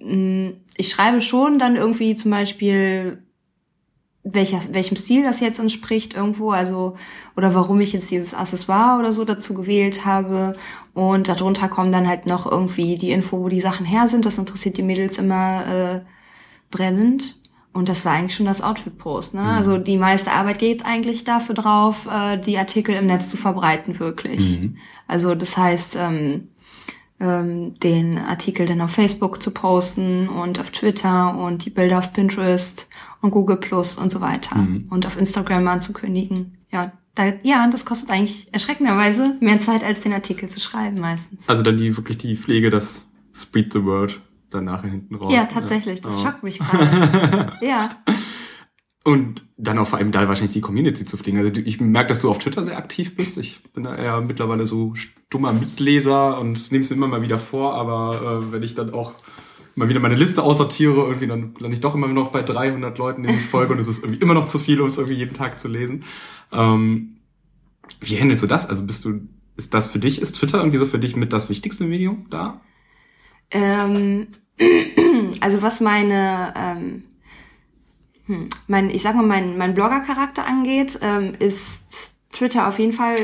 [0.00, 3.23] mm, ich schreibe schon dann irgendwie zum Beispiel
[4.24, 6.96] welcher, welchem Stil das jetzt entspricht irgendwo, also
[7.36, 10.54] oder warum ich jetzt dieses Accessoire oder so dazu gewählt habe.
[10.94, 14.24] Und darunter kommen dann halt noch irgendwie die Info, wo die Sachen her sind.
[14.24, 16.00] Das interessiert die Mädels immer äh,
[16.70, 17.36] brennend.
[17.74, 19.34] und das war eigentlich schon das Outfit-Post.
[19.34, 19.42] Ne?
[19.42, 19.46] Mhm.
[19.48, 23.98] Also die meiste Arbeit geht eigentlich dafür drauf, äh, die Artikel im Netz zu verbreiten,
[23.98, 24.60] wirklich.
[24.60, 24.78] Mhm.
[25.06, 26.48] Also das heißt, ähm,
[27.20, 32.12] ähm, den Artikel dann auf Facebook zu posten und auf Twitter und die Bilder auf
[32.12, 32.88] Pinterest
[33.20, 34.86] und Google Plus und so weiter mhm.
[34.90, 36.58] und auf Instagram anzukündigen.
[36.70, 41.48] Ja, da, ja, das kostet eigentlich erschreckenderweise mehr Zeit, als den Artikel zu schreiben meistens.
[41.48, 45.32] Also dann die wirklich die Pflege, das Spread the Word dann nachher hinten raus.
[45.32, 46.00] Ja, tatsächlich.
[46.00, 46.24] Das oh.
[46.24, 47.52] schockt mich gerade.
[47.60, 47.90] ja.
[49.04, 51.38] Und dann auch vor allem da wahrscheinlich die Community zu pflegen.
[51.38, 53.36] Also ich merke, dass du auf Twitter sehr aktiv bist.
[53.36, 57.38] Ich bin da eher mittlerweile so stummer Mitleser und nehme es mir immer mal wieder
[57.38, 57.74] vor.
[57.74, 59.12] Aber äh, wenn ich dann auch
[59.74, 63.22] mal wieder meine Liste aussortiere, irgendwie dann lande ich doch immer noch bei 300 Leuten,
[63.24, 65.34] denen ich folge und es ist irgendwie immer noch zu viel, um es irgendwie jeden
[65.34, 66.04] Tag zu lesen.
[66.50, 67.16] Ähm,
[68.00, 68.66] wie handelst du das?
[68.66, 71.50] Also bist du, ist das für dich, ist Twitter irgendwie so für dich mit das
[71.50, 72.60] wichtigste Medium da?
[73.50, 74.28] Ähm,
[75.40, 77.04] also was meine, ähm,
[78.26, 83.16] hm, mein, ich sag mal, mein, mein Blogger-Charakter angeht, ähm, ist Twitter auf jeden Fall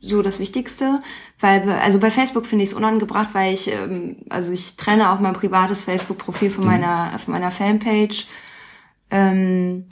[0.00, 1.00] so das Wichtigste,
[1.40, 5.20] weil also bei Facebook finde ich es unangebracht, weil ich ähm, also ich trenne auch
[5.20, 6.70] mein privates Facebook-Profil von mhm.
[6.70, 8.26] meiner von meiner Fanpage.
[9.10, 9.86] Ähm,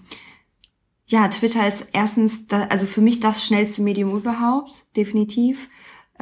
[1.07, 5.69] ja, Twitter ist erstens, da, also für mich das schnellste Medium überhaupt, definitiv.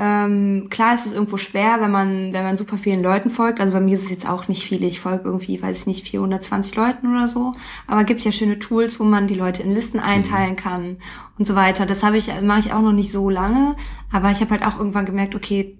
[0.00, 3.58] Ähm, klar ist es irgendwo schwer, wenn man, wenn man super vielen Leuten folgt.
[3.58, 4.84] Also bei mir ist es jetzt auch nicht viel.
[4.84, 7.52] Ich folge irgendwie, weiß ich nicht, 420 Leuten oder so.
[7.88, 10.56] Aber gibt ja schöne Tools, wo man die Leute in Listen einteilen mhm.
[10.56, 10.96] kann
[11.36, 11.84] und so weiter.
[11.84, 13.74] Das habe ich, mache ich auch noch nicht so lange.
[14.12, 15.76] Aber ich habe halt auch irgendwann gemerkt, okay,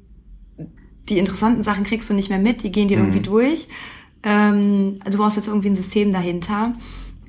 [1.08, 3.04] die interessanten Sachen kriegst du nicht mehr mit, die gehen dir mhm.
[3.04, 3.68] irgendwie durch.
[4.24, 6.74] Ähm, also du brauchst jetzt irgendwie ein System dahinter.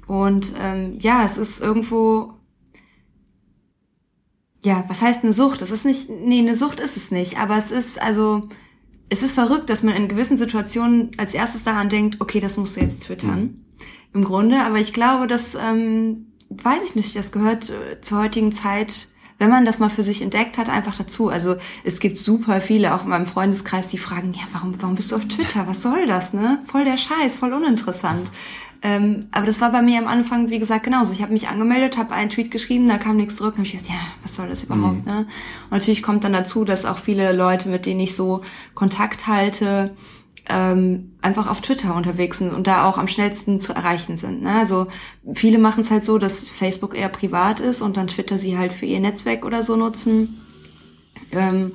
[0.08, 2.34] Und ähm, ja, es ist irgendwo
[4.64, 5.62] ja, was heißt eine Sucht?
[5.62, 8.50] Das ist nicht, nee, eine Sucht ist es nicht, aber es ist, also,
[9.10, 12.76] es ist verrückt, dass man in gewissen Situationen als erstes daran denkt, okay, das musst
[12.76, 13.42] du jetzt twittern.
[13.42, 13.66] Mhm.
[14.14, 18.52] Im Grunde, aber ich glaube, dass, ähm, weiß ich nicht, das gehört äh, zur heutigen
[18.52, 21.30] Zeit, wenn man das mal für sich entdeckt hat, einfach dazu.
[21.30, 25.12] Also es gibt super viele, auch in meinem Freundeskreis, die fragen, ja, warum, warum bist
[25.12, 25.66] du auf Twitter?
[25.66, 26.62] Was soll das, ne?
[26.66, 28.30] Voll der Scheiß, voll uninteressant.
[28.82, 31.12] Ähm, aber das war bei mir am Anfang, wie gesagt, genauso.
[31.12, 33.56] Ich habe mich angemeldet, habe einen Tweet geschrieben, da kam nichts zurück.
[33.56, 35.06] Dann habe ich gedacht, ja, was soll das überhaupt?
[35.06, 35.12] Mhm.
[35.12, 35.18] Ne?
[35.66, 38.42] Und natürlich kommt dann dazu, dass auch viele Leute, mit denen ich so
[38.76, 39.96] Kontakt halte,
[40.48, 44.42] ähm, einfach auf Twitter unterwegs sind und da auch am schnellsten zu erreichen sind.
[44.42, 44.56] Ne?
[44.56, 44.88] Also
[45.34, 48.74] viele machen es halt so, dass Facebook eher privat ist und dann Twitter sie halt
[48.74, 50.42] für ihr Netzwerk oder so nutzen.
[51.32, 51.74] Ähm,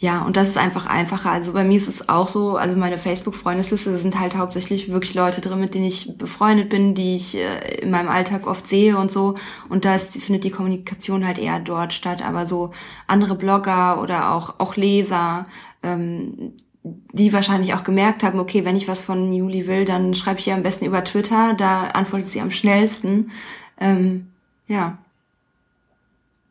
[0.00, 1.30] ja, und das ist einfach einfacher.
[1.30, 5.42] Also bei mir ist es auch so, also meine Facebook-Freundesliste sind halt hauptsächlich wirklich Leute
[5.42, 9.12] drin, mit denen ich befreundet bin, die ich äh, in meinem Alltag oft sehe und
[9.12, 9.34] so.
[9.68, 12.24] Und da findet die Kommunikation halt eher dort statt.
[12.24, 12.70] Aber so
[13.08, 15.44] andere Blogger oder auch, auch Leser,
[15.82, 20.40] ähm, die wahrscheinlich auch gemerkt haben, okay, wenn ich was von Juli will, dann schreibe
[20.40, 23.32] ich ihr am besten über Twitter, da antwortet sie am schnellsten.
[23.78, 24.28] Ähm,
[24.66, 24.96] ja.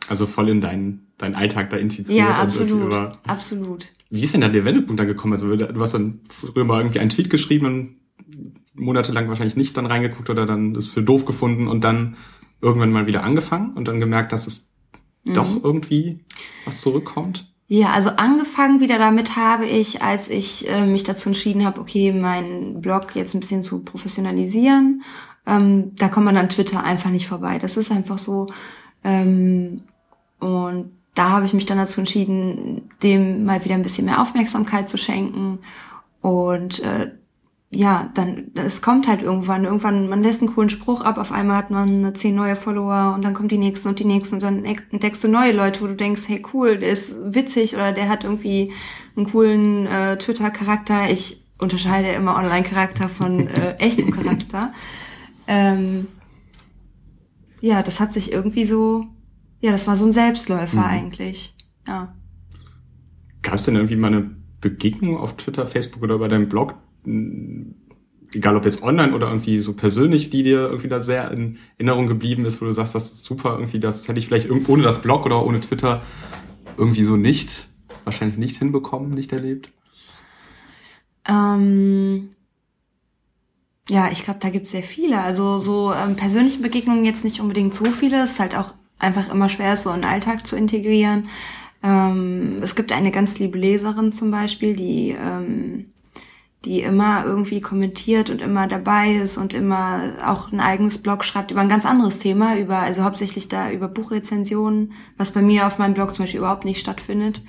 [0.07, 2.17] Also voll in deinen deinen Alltag da integriert.
[2.17, 2.93] Ja, absolut.
[3.27, 3.91] absolut.
[4.09, 5.33] Wie ist denn da der Wendepunkt dann gekommen?
[5.33, 7.99] Also du hast dann früher mal irgendwie einen Tweet geschrieben und
[8.73, 12.17] monatelang wahrscheinlich nicht dann reingeguckt oder dann das für doof gefunden und dann
[12.61, 14.71] irgendwann mal wieder angefangen und dann gemerkt, dass es
[15.25, 15.33] mhm.
[15.33, 16.19] doch irgendwie
[16.65, 17.45] was zurückkommt?
[17.67, 22.11] Ja, also angefangen wieder damit habe ich, als ich äh, mich dazu entschieden habe, okay,
[22.11, 25.03] meinen Blog jetzt ein bisschen zu professionalisieren.
[25.45, 27.59] Ähm, da kommt man an Twitter einfach nicht vorbei.
[27.59, 28.47] Das ist einfach so.
[29.03, 29.83] Ähm,
[30.39, 34.87] und da habe ich mich dann dazu entschieden, dem mal wieder ein bisschen mehr Aufmerksamkeit
[34.87, 35.59] zu schenken.
[36.21, 37.11] Und äh,
[37.71, 41.57] ja, dann, es kommt halt irgendwann, irgendwann, man lässt einen coolen Spruch ab, auf einmal
[41.57, 44.63] hat man zehn neue Follower und dann kommen die nächsten und die nächsten und dann
[44.63, 48.23] entdeckst du neue Leute, wo du denkst, hey cool, der ist witzig oder der hat
[48.23, 48.71] irgendwie
[49.17, 51.11] einen coolen äh, Twitter-Charakter.
[51.11, 54.71] Ich unterscheide immer Online-Charakter von äh, echtem Charakter.
[55.47, 56.07] Ähm,
[57.59, 59.05] ja, das hat sich irgendwie so
[59.61, 60.83] ja, das war so ein Selbstläufer mhm.
[60.83, 61.55] eigentlich.
[61.87, 62.15] Ja.
[63.41, 64.29] Gab es denn irgendwie mal eine
[64.61, 66.75] Begegnung auf Twitter, Facebook oder bei deinem Blog,
[68.33, 72.07] egal ob jetzt online oder irgendwie so persönlich, die dir irgendwie da sehr in Erinnerung
[72.07, 75.01] geblieben ist, wo du sagst, das ist super, irgendwie, das hätte ich vielleicht ohne das
[75.01, 76.03] Blog oder ohne Twitter
[76.77, 77.67] irgendwie so nicht,
[78.03, 79.71] wahrscheinlich nicht hinbekommen, nicht erlebt?
[81.27, 82.29] Ähm,
[83.89, 85.21] ja, ich glaube, da gibt es sehr viele.
[85.21, 88.23] Also so ähm, persönliche Begegnungen jetzt nicht unbedingt so viele.
[88.23, 91.29] Es ist halt auch einfach immer schwer ist, so in den Alltag zu integrieren.
[91.81, 95.85] Ähm, es gibt eine ganz liebe Leserin zum Beispiel, die, ähm,
[96.65, 101.51] die immer irgendwie kommentiert und immer dabei ist und immer auch ein eigenes Blog schreibt
[101.51, 105.79] über ein ganz anderes Thema, über, also hauptsächlich da über Buchrezensionen, was bei mir auf
[105.79, 107.43] meinem Blog zum Beispiel überhaupt nicht stattfindet.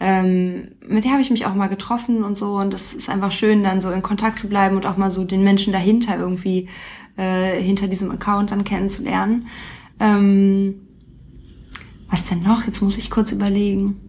[0.00, 3.32] ähm, mit der habe ich mich auch mal getroffen und so und das ist einfach
[3.32, 6.68] schön, dann so in Kontakt zu bleiben und auch mal so den Menschen dahinter irgendwie
[7.16, 9.46] äh, hinter diesem Account dann kennenzulernen.
[10.00, 10.83] Ähm,
[12.14, 12.64] was denn noch?
[12.64, 14.00] Jetzt muss ich kurz überlegen.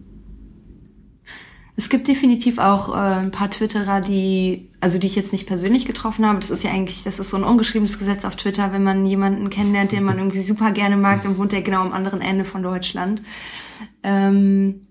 [1.74, 5.86] Es gibt definitiv auch äh, ein paar Twitterer, die, also die ich jetzt nicht persönlich
[5.86, 6.38] getroffen habe.
[6.38, 8.72] Das ist ja eigentlich, das ist so ein ungeschriebenes Gesetz auf Twitter.
[8.72, 11.92] Wenn man jemanden kennenlernt, den man irgendwie super gerne mag, dann wohnt er genau am
[11.92, 13.22] anderen Ende von Deutschland.
[14.04, 14.86] Ähm,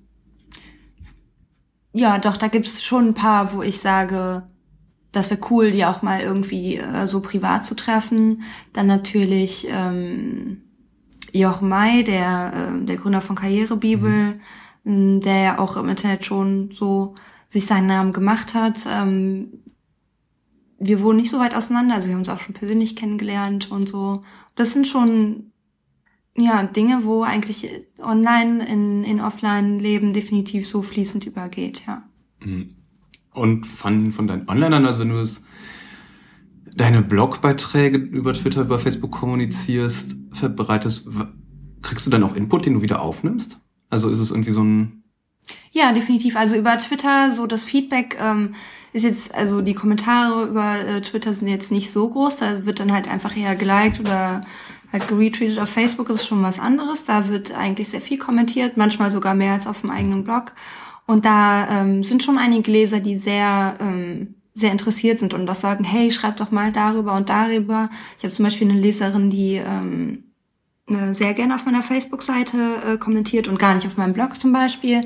[1.93, 4.43] ja, doch, da gibt's schon ein paar, wo ich sage,
[5.13, 8.43] das wäre cool, die auch mal irgendwie äh, so privat zu treffen.
[8.73, 10.64] Dann natürlich ähm,
[11.39, 14.35] Joch May, der, äh, der Gründer von Karrierebibel.
[14.35, 14.41] Mhm
[14.85, 17.15] der ja auch im Internet schon so
[17.49, 18.85] sich seinen Namen gemacht hat.
[18.87, 19.63] Ähm,
[20.77, 23.89] wir wohnen nicht so weit auseinander, also wir haben uns auch schon persönlich kennengelernt und
[23.89, 24.23] so.
[24.55, 25.51] Das sind schon
[26.37, 27.67] ja Dinge, wo eigentlich
[27.99, 32.03] online in, in Offline-Leben definitiv so fließend übergeht, ja.
[32.43, 32.75] Mhm.
[33.31, 35.41] Und von, von deinen Onlinern, also wenn du es
[36.75, 41.07] deine Blogbeiträge über Twitter, über Facebook kommunizierst, verbreitest,
[41.81, 43.59] kriegst du dann auch Input, den du wieder aufnimmst?
[43.89, 45.03] Also ist es irgendwie so ein.
[45.71, 46.35] Ja, definitiv.
[46.35, 48.55] Also über Twitter, so das Feedback ähm,
[48.93, 52.37] ist jetzt, also die Kommentare über äh, Twitter sind jetzt nicht so groß.
[52.37, 54.45] Da wird dann halt einfach eher geliked oder
[54.91, 55.59] halt geretweetet.
[55.59, 57.05] Auf Facebook ist schon was anderes.
[57.05, 60.53] Da wird eigentlich sehr viel kommentiert, manchmal sogar mehr als auf dem eigenen Blog.
[61.05, 65.61] Und da ähm, sind schon einige Leser, die sehr ähm, sehr interessiert sind und das
[65.61, 67.89] sagen, hey, schreib doch mal darüber und darüber.
[68.17, 70.23] Ich habe zum Beispiel eine Leserin, die ähm,
[70.87, 74.53] äh, sehr gerne auf meiner Facebook-Seite äh, kommentiert und gar nicht auf meinem Blog zum
[74.53, 75.05] Beispiel.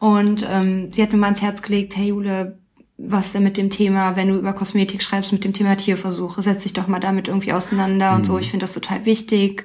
[0.00, 2.58] Und ähm, sie hat mir mal ins Herz gelegt, hey Jule,
[2.96, 6.64] was denn mit dem Thema, wenn du über Kosmetik schreibst, mit dem Thema Tierversuche, setz
[6.64, 8.16] dich doch mal damit irgendwie auseinander mhm.
[8.16, 8.32] und so.
[8.34, 8.40] Mhm.
[8.40, 9.64] Ich finde das total wichtig.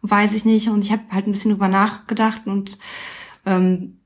[0.00, 0.70] Weiß ich nicht.
[0.70, 2.78] Und ich habe halt ein bisschen drüber nachgedacht und
[3.44, 3.99] ähm,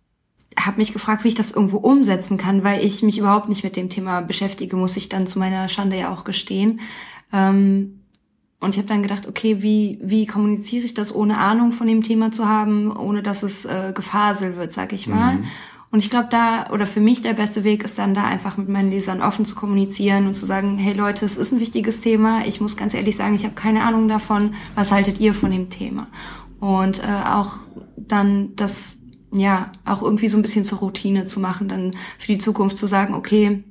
[0.59, 3.77] habe mich gefragt, wie ich das irgendwo umsetzen kann, weil ich mich überhaupt nicht mit
[3.77, 6.81] dem Thema beschäftige, muss ich dann zu meiner Schande ja auch gestehen.
[7.33, 8.01] Ähm,
[8.61, 12.03] und ich habe dann gedacht, okay, wie, wie kommuniziere ich das, ohne Ahnung von dem
[12.03, 15.35] Thema zu haben, ohne dass es äh, Gefasel wird, sag ich mal.
[15.35, 15.45] Mhm.
[15.91, 18.69] Und ich glaube, da, oder für mich der beste Weg ist dann da einfach mit
[18.69, 22.45] meinen Lesern offen zu kommunizieren und zu sagen, hey Leute, es ist ein wichtiges Thema.
[22.47, 24.55] Ich muss ganz ehrlich sagen, ich habe keine Ahnung davon.
[24.75, 26.09] Was haltet ihr von dem Thema?
[26.59, 27.53] Und äh, auch
[27.97, 28.97] dann das,
[29.35, 32.87] ja, auch irgendwie so ein bisschen zur Routine zu machen, dann für die Zukunft zu
[32.87, 33.65] sagen, okay,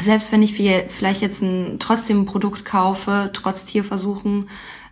[0.00, 4.48] selbst wenn ich vielleicht jetzt ein, trotzdem ein Produkt kaufe, trotz Tierversuchen,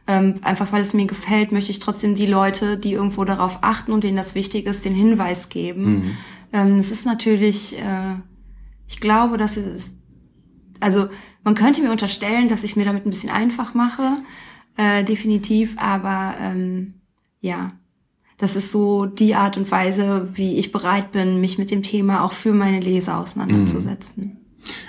[0.06, 3.92] ähm, einfach weil es mir gefällt, möchte ich trotzdem die Leute, die irgendwo darauf achten
[3.92, 5.84] und denen das wichtig ist, den Hinweis geben.
[5.84, 6.16] Mhm.
[6.52, 8.14] Ähm, es ist natürlich, äh,
[8.86, 9.90] ich glaube, dass es,
[10.78, 11.08] also
[11.42, 14.18] man könnte mir unterstellen, dass ich mir damit ein bisschen einfach mache,
[14.76, 16.94] äh, definitiv, aber ähm,
[17.40, 17.72] ja,
[18.38, 22.22] das ist so die Art und Weise, wie ich bereit bin, mich mit dem Thema
[22.22, 24.24] auch für meine Leser auseinanderzusetzen.
[24.24, 24.36] Mhm.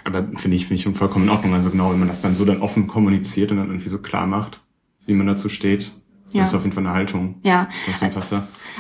[0.04, 1.54] Aber finde ich, finde ich schon vollkommen in Ordnung.
[1.54, 4.26] Also genau, wenn man das dann so dann offen kommuniziert und dann irgendwie so klar
[4.26, 4.62] macht,
[5.06, 5.92] wie man dazu steht.
[6.32, 6.42] Ja.
[6.42, 7.36] Das ist auf jeden Fall eine Haltung.
[7.44, 7.70] Ja.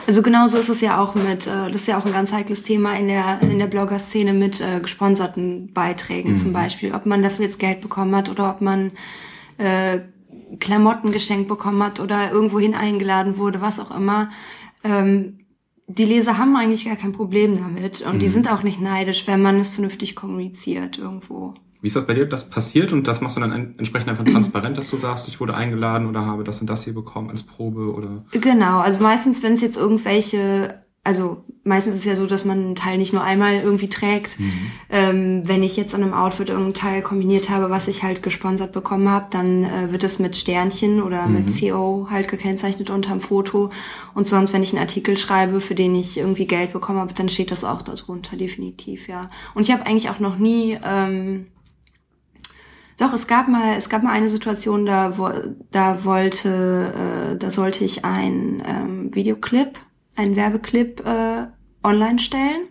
[0.05, 2.63] Also genauso ist es ja auch mit, äh, das ist ja auch ein ganz heikles
[2.63, 6.37] Thema in der, in der Blogger-Szene mit äh, gesponserten Beiträgen mhm.
[6.37, 6.93] zum Beispiel.
[6.93, 8.91] Ob man dafür jetzt Geld bekommen hat oder ob man
[9.57, 9.99] äh,
[10.59, 14.29] Klamotten geschenkt bekommen hat oder irgendwohin eingeladen wurde, was auch immer.
[14.83, 15.39] Ähm,
[15.87, 18.19] die Leser haben eigentlich gar kein Problem damit und mhm.
[18.19, 21.53] die sind auch nicht neidisch, wenn man es vernünftig kommuniziert irgendwo.
[21.81, 22.25] Wie ist das bei dir?
[22.25, 25.53] Das passiert und das machst du dann entsprechend einfach transparent, dass du sagst, ich wurde
[25.53, 28.25] eingeladen oder habe das und das hier bekommen als Probe oder?
[28.31, 32.57] Genau, also meistens, wenn es jetzt irgendwelche also meistens ist es ja so, dass man
[32.57, 34.37] einen Teil nicht nur einmal irgendwie trägt.
[34.37, 34.53] Mhm.
[34.89, 38.73] Ähm, wenn ich jetzt an einem Outfit irgendeinen Teil kombiniert habe, was ich halt gesponsert
[38.73, 41.45] bekommen habe, dann äh, wird es mit Sternchen oder mhm.
[41.45, 43.69] mit CO halt gekennzeichnet unterm Foto.
[44.15, 47.29] Und sonst, wenn ich einen Artikel schreibe, für den ich irgendwie Geld bekommen habe, dann
[47.29, 49.29] steht das auch darunter, definitiv, ja.
[49.53, 50.77] Und ich habe eigentlich auch noch nie...
[50.83, 51.47] Ähm,
[52.97, 55.29] doch, es gab mal, es gab mal eine Situation, da, wo,
[55.71, 59.79] da wollte, äh, da sollte ich ein ähm, Videoclip
[60.17, 61.47] einen Werbeclip äh,
[61.83, 62.67] online stellen.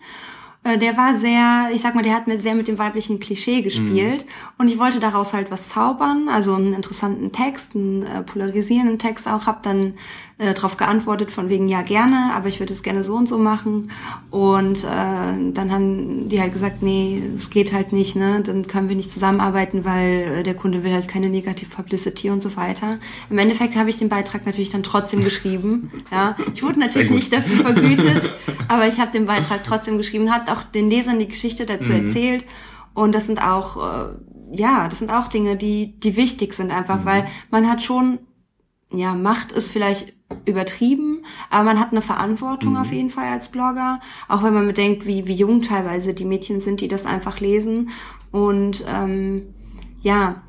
[0.67, 3.63] Äh, der war sehr, ich sag mal, der hat mit, sehr mit dem weiblichen Klischee
[3.63, 4.25] gespielt.
[4.25, 4.31] Mhm.
[4.59, 9.29] Und ich wollte daraus halt was zaubern, also einen interessanten Text, einen äh, polarisierenden Text
[9.29, 9.95] auch, hab dann
[10.39, 13.39] äh, darauf geantwortet von wegen ja gerne, aber ich würde es gerne so und so
[13.39, 13.91] machen.
[14.31, 18.43] Und äh, dann haben die halt gesagt, nee, es geht halt nicht, ne?
[18.43, 22.43] Dann können wir nicht zusammenarbeiten, weil äh, der Kunde will halt keine Negative Publicity und
[22.43, 22.99] so weiter.
[23.31, 25.91] Im Endeffekt habe ich den Beitrag natürlich dann trotzdem geschrieben.
[26.13, 28.33] Ja, ich wurde natürlich nicht dafür vergütet,
[28.69, 32.07] aber ich habe den Beitrag trotzdem geschrieben, habe auch den Lesern die Geschichte dazu mhm.
[32.07, 32.45] erzählt.
[32.95, 34.09] Und das sind auch, äh,
[34.53, 37.05] ja, das sind auch Dinge, die, die wichtig sind einfach, mhm.
[37.05, 38.19] weil man hat schon
[38.93, 42.79] ja, Macht ist vielleicht übertrieben, aber man hat eine Verantwortung mhm.
[42.79, 46.61] auf jeden Fall als Blogger, auch wenn man bedenkt, wie, wie jung teilweise die Mädchen
[46.61, 47.91] sind, die das einfach lesen.
[48.33, 49.55] Und ähm,
[50.03, 50.43] ja,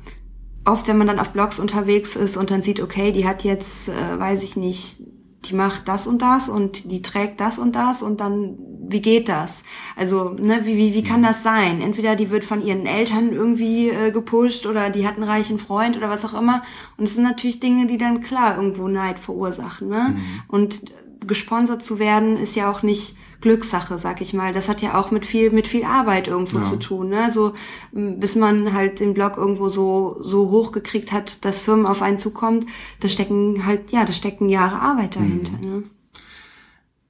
[0.64, 3.88] oft, wenn man dann auf Blogs unterwegs ist und dann sieht, okay, die hat jetzt,
[3.88, 4.98] äh, weiß ich nicht,
[5.44, 9.28] die macht das und das und die trägt das und das und dann, wie geht
[9.28, 9.62] das?
[9.96, 11.80] Also, ne, wie, wie, wie kann das sein?
[11.80, 15.96] Entweder die wird von ihren Eltern irgendwie äh, gepusht oder die hat einen reichen Freund
[15.96, 16.62] oder was auch immer.
[16.96, 20.16] Und es sind natürlich Dinge, die dann klar irgendwo Neid verursachen, ne?
[20.16, 20.42] Mhm.
[20.48, 20.82] Und
[21.26, 24.52] gesponsert zu werden ist ja auch nicht Glückssache, sag ich mal.
[24.52, 26.62] Das hat ja auch mit viel, mit viel Arbeit irgendwo ja.
[26.64, 27.08] zu tun.
[27.08, 27.30] Ne?
[27.30, 27.54] So,
[27.92, 32.66] bis man halt den Blog irgendwo so, so hochgekriegt hat, dass Firmen auf einen zukommt,
[33.00, 35.52] da stecken halt, ja, da stecken Jahre Arbeit dahinter.
[35.52, 35.84] Mhm.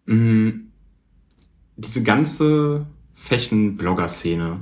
[0.06, 0.14] Ne?
[0.14, 0.72] Mhm.
[1.76, 4.58] Diese ganze Fashion-Blogger-Szene.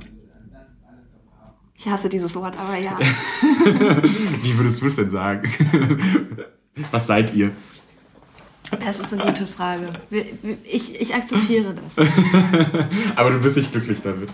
[1.74, 2.98] Ich hasse dieses Wort, aber ja.
[4.42, 5.50] Wie würdest du es denn sagen?
[6.90, 7.52] Was seid ihr?
[8.84, 9.92] Das ist eine gute Frage.
[10.64, 12.04] Ich, ich akzeptiere das.
[13.16, 14.30] Aber du bist nicht glücklich damit.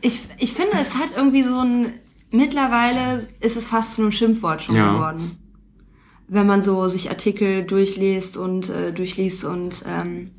[0.00, 1.92] Ich, ich finde, es hat irgendwie so ein.
[2.30, 4.92] Mittlerweile ist es fast zu einem Schimpfwort schon ja.
[4.92, 5.38] geworden.
[6.28, 10.32] Wenn man so sich Artikel durchliest und äh, durchliest und ähm,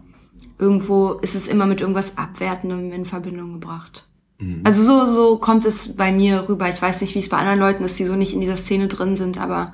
[0.59, 4.05] irgendwo ist es immer mit irgendwas Abwertendem in Verbindung gebracht.
[4.39, 4.61] Mhm.
[4.65, 6.69] Also so, so kommt es bei mir rüber.
[6.69, 8.87] Ich weiß nicht, wie es bei anderen Leuten ist, die so nicht in dieser Szene
[8.87, 9.73] drin sind, aber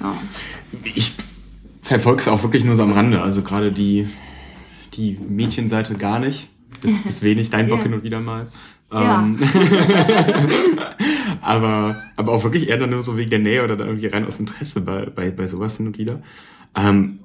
[0.00, 0.16] ja.
[0.94, 1.14] Ich
[1.82, 3.20] verfolge es auch wirklich nur so am Rande.
[3.20, 4.08] Also gerade die,
[4.94, 6.48] die Mädchenseite gar nicht.
[6.80, 7.84] Bis, bis wenig, dein Bock yeah.
[7.84, 8.48] hin und wieder mal.
[8.92, 9.22] Ja.
[9.22, 9.38] Ähm,
[11.40, 14.26] aber, aber auch wirklich eher dann nur so wegen der Nähe oder dann irgendwie rein
[14.26, 16.22] aus Interesse bei, bei, bei sowas hin und wieder.
[16.74, 17.20] Ähm,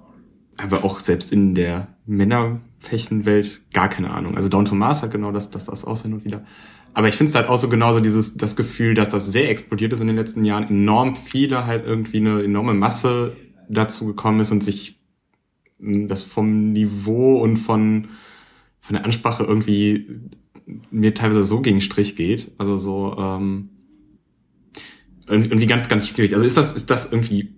[0.57, 4.35] aber auch selbst in der Männerfächenwelt gar keine Ahnung.
[4.35, 6.43] Also Don Thomas hat genau das, das, das auch hin und wieder.
[6.93, 9.93] Aber ich finde es halt auch so genauso dieses, das Gefühl, dass das sehr explodiert
[9.93, 10.67] ist in den letzten Jahren.
[10.67, 13.35] Enorm viele halt irgendwie eine enorme Masse
[13.69, 14.99] dazu gekommen ist und sich
[15.79, 18.09] hm, das vom Niveau und von,
[18.79, 20.21] von der Ansprache irgendwie
[20.91, 22.51] mir teilweise so gegen Strich geht.
[22.57, 23.69] Also so ähm,
[25.27, 26.33] irgendwie ganz, ganz schwierig.
[26.33, 27.53] Also ist das, ist das irgendwie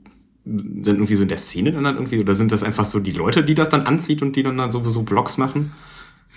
[0.46, 3.12] sind irgendwie so in der Szene dann halt irgendwie oder sind das einfach so die
[3.12, 5.72] Leute, die das dann anzieht und die dann, dann sowieso Blogs machen?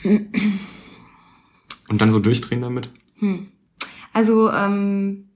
[0.04, 2.90] und dann so durchdrehen damit?
[3.18, 3.48] Hm.
[4.12, 5.28] Also ähm,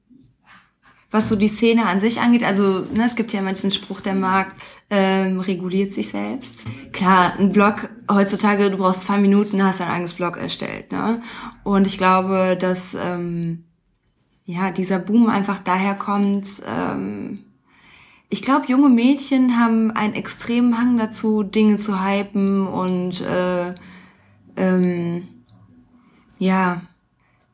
[1.17, 4.03] was so die Szene an sich angeht, also ne, es gibt ja immer diesen Spruch,
[4.03, 6.65] der Markt ähm, reguliert sich selbst.
[6.93, 10.93] Klar, ein Blog heutzutage, du brauchst zwei Minuten, hast dein eigenes Blog erstellt.
[10.93, 11.23] Ne?
[11.65, 13.65] Und ich glaube, dass ähm,
[14.45, 16.63] ja dieser Boom einfach daher kommt.
[16.67, 17.47] Ähm,
[18.29, 23.75] ich glaube, junge Mädchen haben einen extremen Hang dazu, Dinge zu hypen und äh,
[24.57, 25.29] ähm,
[26.39, 26.83] ja,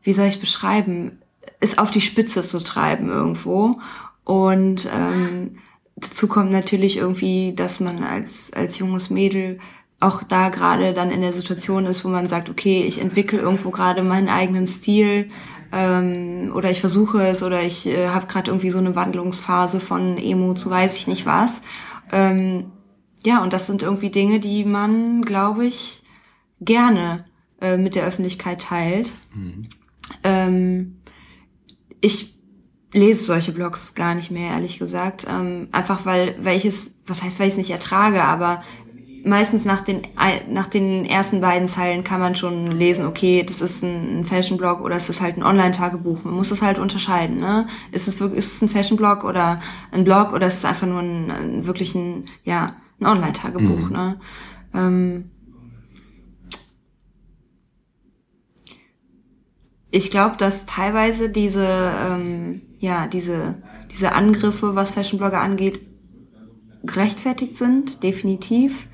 [0.03, 1.22] wie soll ich beschreiben?
[1.63, 3.81] Es auf die Spitze zu treiben irgendwo.
[4.25, 5.57] Und ähm,
[5.97, 9.59] dazu kommt natürlich irgendwie, dass man als, als junges Mädel
[10.01, 13.71] auch da gerade dann in der Situation ist, wo man sagt, okay, ich entwickle irgendwo
[13.71, 15.29] gerade meinen eigenen Stil
[15.71, 20.19] ähm, oder ich versuche es oder ich äh, habe gerade irgendwie so eine Wandlungsphase von
[20.19, 21.63] Emo zu weiß ich nicht was.
[22.11, 22.73] Ähm,
[23.25, 26.03] ja, und das sind irgendwie Dinge, die man, glaube ich,
[26.61, 27.25] gerne
[27.61, 29.13] äh, mit der Öffentlichkeit teilt.
[29.33, 29.63] Mhm.
[30.25, 30.97] Ähm,
[32.03, 32.35] ich
[32.93, 35.27] lese solche Blogs gar nicht mehr, ehrlich gesagt.
[35.27, 38.63] Ähm, einfach weil, weil ich es, was heißt, weil ich es nicht ertrage, aber
[39.25, 40.03] meistens nach den,
[40.51, 44.97] nach den ersten beiden Zeilen kann man schon lesen, okay, das ist ein Fashion-Blog oder
[44.97, 46.25] es ist halt ein Online-Tagebuch.
[46.25, 47.67] Man muss es halt unterscheiden, ne?
[47.93, 49.61] Ist es wirklich, ist es ein Fashion-Blog oder
[49.93, 53.93] ein Blog oder ist es einfach nur ein, ein wirklich ein, ja, ein Online-Tagebuch, mhm.
[53.93, 54.21] ne?
[54.75, 55.31] Ähm,
[59.93, 63.57] ich glaube, dass teilweise diese, ähm, ja, diese,
[63.93, 65.83] diese Angriffe, was Fashionblogger angeht,
[66.83, 68.89] gerechtfertigt sind, definitiv.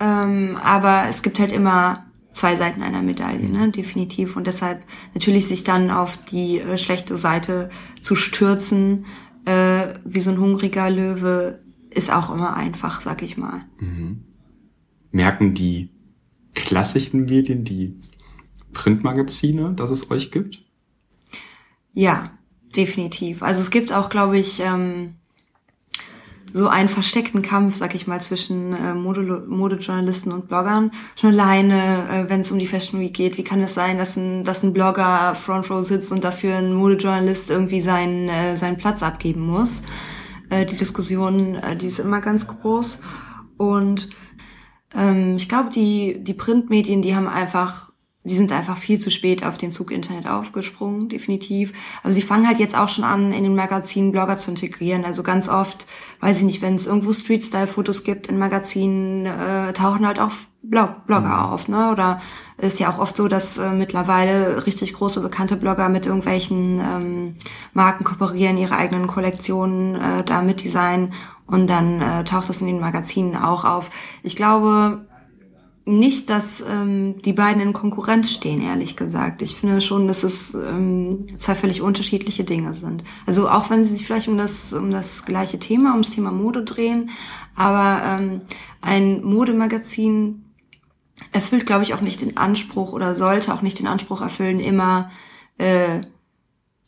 [0.00, 4.36] Ähm, aber es gibt halt immer zwei Seiten einer Medaille, ne, definitiv.
[4.36, 4.82] Und deshalb
[5.14, 7.70] natürlich sich dann auf die äh, schlechte Seite
[8.02, 9.06] zu stürzen,
[9.44, 11.60] äh, wie so ein hungriger Löwe,
[11.90, 13.64] ist auch immer einfach, sag ich mal.
[13.78, 14.24] Mhm.
[15.12, 15.88] Merken die
[16.54, 17.94] klassischen Medien, die
[18.76, 20.62] Printmagazine, dass es euch gibt?
[21.94, 22.30] Ja,
[22.76, 23.42] definitiv.
[23.42, 25.14] Also es gibt auch, glaube ich, ähm,
[26.52, 30.90] so einen versteckten Kampf, sag ich mal, zwischen äh, Mode Modejournalisten und Bloggern.
[31.18, 34.16] Schon alleine, äh, wenn es um die Fashion Week geht, wie kann es sein, dass
[34.16, 38.76] ein, dass ein Blogger Front Row sitzt und dafür ein Modejournalist irgendwie seinen, äh, seinen
[38.76, 39.82] Platz abgeben muss?
[40.50, 42.98] Äh, die Diskussion, äh, die ist immer ganz groß.
[43.56, 44.10] Und
[44.94, 47.92] ähm, ich glaube, die, die Printmedien, die haben einfach
[48.26, 51.72] die sind einfach viel zu spät auf den Zug Internet aufgesprungen, definitiv.
[52.02, 55.04] Aber sie fangen halt jetzt auch schon an, in den Magazinen Blogger zu integrieren.
[55.04, 55.86] Also ganz oft,
[56.20, 60.32] weiß ich nicht, wenn es irgendwo Street-Style-Fotos gibt in Magazinen, äh, tauchen halt auch
[60.62, 61.52] Blog Blogger mhm.
[61.52, 61.92] auf, ne?
[61.92, 62.20] Oder
[62.58, 67.34] ist ja auch oft so, dass äh, mittlerweile richtig große bekannte Blogger mit irgendwelchen ähm,
[67.72, 71.12] Marken kooperieren, ihre eigenen Kollektionen äh, da mit designen
[71.46, 73.90] und dann äh, taucht das in den Magazinen auch auf.
[74.24, 75.06] Ich glaube,
[75.88, 79.40] nicht, dass ähm, die beiden in Konkurrenz stehen, ehrlich gesagt.
[79.40, 83.04] Ich finde schon, dass es ähm, zwei völlig unterschiedliche Dinge sind.
[83.24, 86.64] Also auch wenn sie sich vielleicht um das, um das gleiche Thema, ums Thema Mode
[86.64, 87.10] drehen,
[87.54, 88.40] aber ähm,
[88.82, 90.44] ein Modemagazin
[91.30, 95.12] erfüllt, glaube ich, auch nicht den Anspruch oder sollte auch nicht den Anspruch erfüllen, immer
[95.56, 96.00] äh,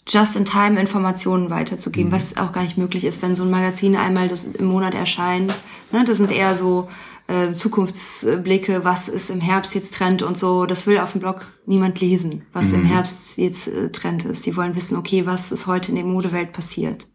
[0.08, 2.14] just-in-time Informationen weiterzugeben, mhm.
[2.16, 5.54] was auch gar nicht möglich ist, wenn so ein Magazin einmal das im Monat erscheint.
[5.92, 6.88] Ne, das sind eher so
[7.26, 10.66] äh, Zukunftsblicke, was ist im Herbst jetzt Trend und so.
[10.66, 12.74] Das will auf dem Blog niemand lesen, was mhm.
[12.74, 14.46] im Herbst jetzt äh, Trend ist.
[14.46, 17.06] Die wollen wissen, okay, was ist heute in der Modewelt passiert.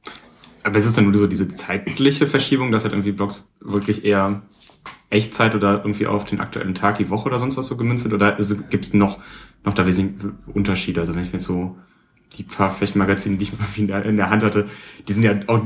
[0.63, 4.43] Aber ist es dann nur so diese zeitliche Verschiebung, dass halt irgendwie Blogs wirklich eher
[5.09, 8.13] Echtzeit oder irgendwie auf den aktuellen Tag, die Woche oder sonst was so gemünzt sind?
[8.13, 8.37] Oder
[8.69, 9.19] gibt es noch,
[9.63, 11.01] noch da wesentlich Unterschiede?
[11.01, 11.75] Also wenn ich mir so
[12.35, 14.67] die paar Flächenmagazine, die ich mal in der Hand hatte,
[15.07, 15.61] die sind ja auch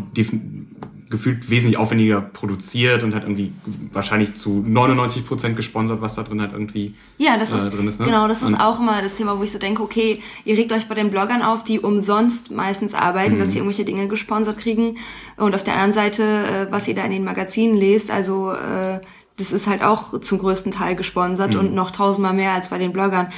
[1.10, 3.54] gefühlt wesentlich aufwendiger produziert und hat irgendwie
[3.94, 8.00] wahrscheinlich zu 99 Prozent gesponsert, was da drin halt irgendwie ja, das äh, drin ist.
[8.00, 8.08] Ne?
[8.08, 10.72] Genau, das ist und auch immer das Thema, wo ich so denke, okay, ihr regt
[10.74, 13.40] euch bei den Bloggern auf, die umsonst meistens arbeiten, mhm.
[13.40, 14.98] dass sie irgendwelche Dinge gesponsert kriegen.
[15.38, 19.00] Und auf der anderen Seite, äh, was ihr da in den Magazinen lest, also äh,
[19.38, 21.60] das ist halt auch zum größten Teil gesponsert mhm.
[21.60, 23.30] und noch tausendmal mehr als bei den Bloggern.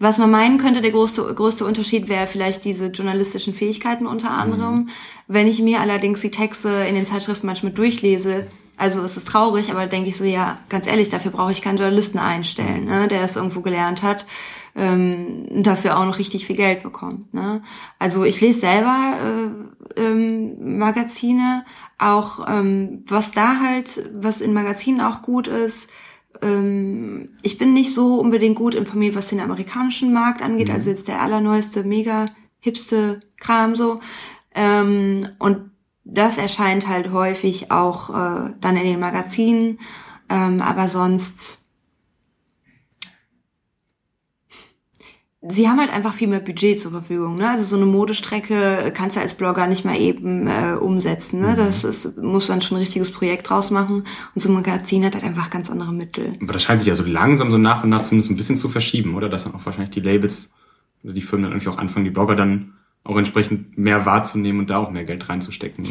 [0.00, 4.74] Was man meinen könnte, der größte, größte Unterschied wäre vielleicht diese journalistischen Fähigkeiten unter anderem.
[4.74, 4.88] Mhm.
[5.26, 8.46] Wenn ich mir allerdings die Texte in den Zeitschriften manchmal durchlese,
[8.76, 11.78] also es ist traurig, aber denke ich so, ja, ganz ehrlich, dafür brauche ich keinen
[11.78, 14.24] Journalisten einstellen, ne, der es irgendwo gelernt hat,
[14.76, 17.34] ähm, dafür auch noch richtig viel Geld bekommt.
[17.34, 17.60] Ne?
[17.98, 19.50] Also ich lese selber
[19.96, 21.64] äh, ähm, Magazine,
[21.98, 25.88] auch ähm, was da halt, was in Magazinen auch gut ist,
[26.42, 30.74] ähm, ich bin nicht so unbedingt gut informiert, was den amerikanischen Markt angeht, mhm.
[30.74, 32.26] also jetzt der allerneueste, mega
[32.60, 34.00] hipste Kram so.
[34.54, 35.70] Ähm, und
[36.04, 39.78] das erscheint halt häufig auch äh, dann in den Magazinen,
[40.28, 41.66] ähm, aber sonst
[45.50, 47.36] sie haben halt einfach viel mehr Budget zur Verfügung.
[47.36, 47.48] Ne?
[47.48, 51.40] Also so eine Modestrecke kannst du als Blogger nicht mal eben äh, umsetzen.
[51.40, 51.52] Ne?
[51.52, 51.56] Mhm.
[51.56, 54.04] Das ist, muss dann schon ein richtiges Projekt draus machen.
[54.34, 56.34] Und so ein Magazin hat halt einfach ganz andere Mittel.
[56.40, 58.68] Aber das scheint sich ja so langsam so nach und nach zumindest ein bisschen zu
[58.68, 59.28] verschieben, oder?
[59.28, 60.50] Dass dann auch wahrscheinlich die Labels,
[61.04, 62.74] oder die Firmen dann irgendwie auch anfangen, die Blogger dann
[63.04, 65.86] auch entsprechend mehr wahrzunehmen und da auch mehr Geld reinzustecken.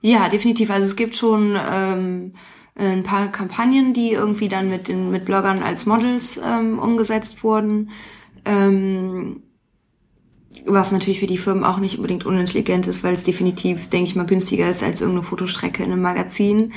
[0.00, 0.70] Ja, definitiv.
[0.70, 2.32] Also es gibt schon ähm,
[2.74, 7.90] ein paar Kampagnen, die irgendwie dann mit den mit Bloggern als Models ähm, umgesetzt wurden.
[8.46, 9.42] Ähm,
[10.64, 14.16] was natürlich für die Firmen auch nicht unbedingt unintelligent ist, weil es definitiv, denke ich
[14.16, 16.72] mal, günstiger ist als irgendeine Fotostrecke in einem Magazin.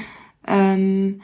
[0.45, 1.21] Ähm,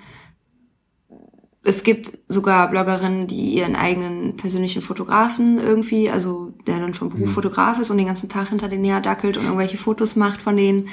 [1.64, 7.30] es gibt sogar Bloggerinnen, die ihren eigenen persönlichen Fotografen irgendwie, also der dann vom Beruf
[7.30, 7.34] mhm.
[7.34, 10.56] Fotograf ist und den ganzen Tag hinter den her dackelt und irgendwelche Fotos macht von
[10.56, 10.90] denen.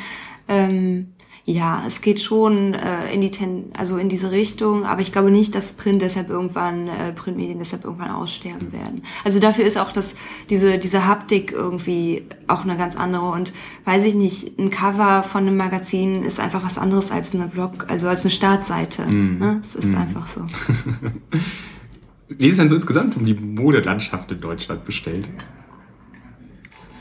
[0.48, 1.12] Ähm,
[1.45, 5.32] ja, es geht schon äh, in die Ten also in diese Richtung, aber ich glaube
[5.32, 9.03] nicht, dass Print deshalb irgendwann äh, Printmedien deshalb irgendwann aussterben werden.
[9.24, 10.14] Also dafür ist auch das
[10.51, 13.53] diese diese Haptik irgendwie auch eine ganz andere und
[13.84, 17.86] weiß ich nicht, ein Cover von einem Magazin ist einfach was anderes als eine Blog,
[17.88, 19.05] also als eine Startseite.
[19.07, 19.38] Mm.
[19.38, 19.59] Ne?
[19.61, 19.97] Es ist mm.
[19.97, 20.47] einfach so.
[22.28, 25.28] Wie ist denn so insgesamt um die Modelandschaft in Deutschland bestellt?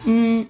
[0.05, 0.41] Mm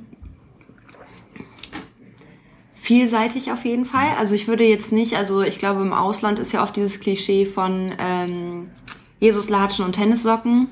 [2.82, 4.08] vielseitig auf jeden Fall.
[4.18, 7.46] Also ich würde jetzt nicht, also ich glaube im Ausland ist ja oft dieses Klischee
[7.46, 8.72] von ähm,
[9.20, 10.68] Jesuslatschen und Tennissocken.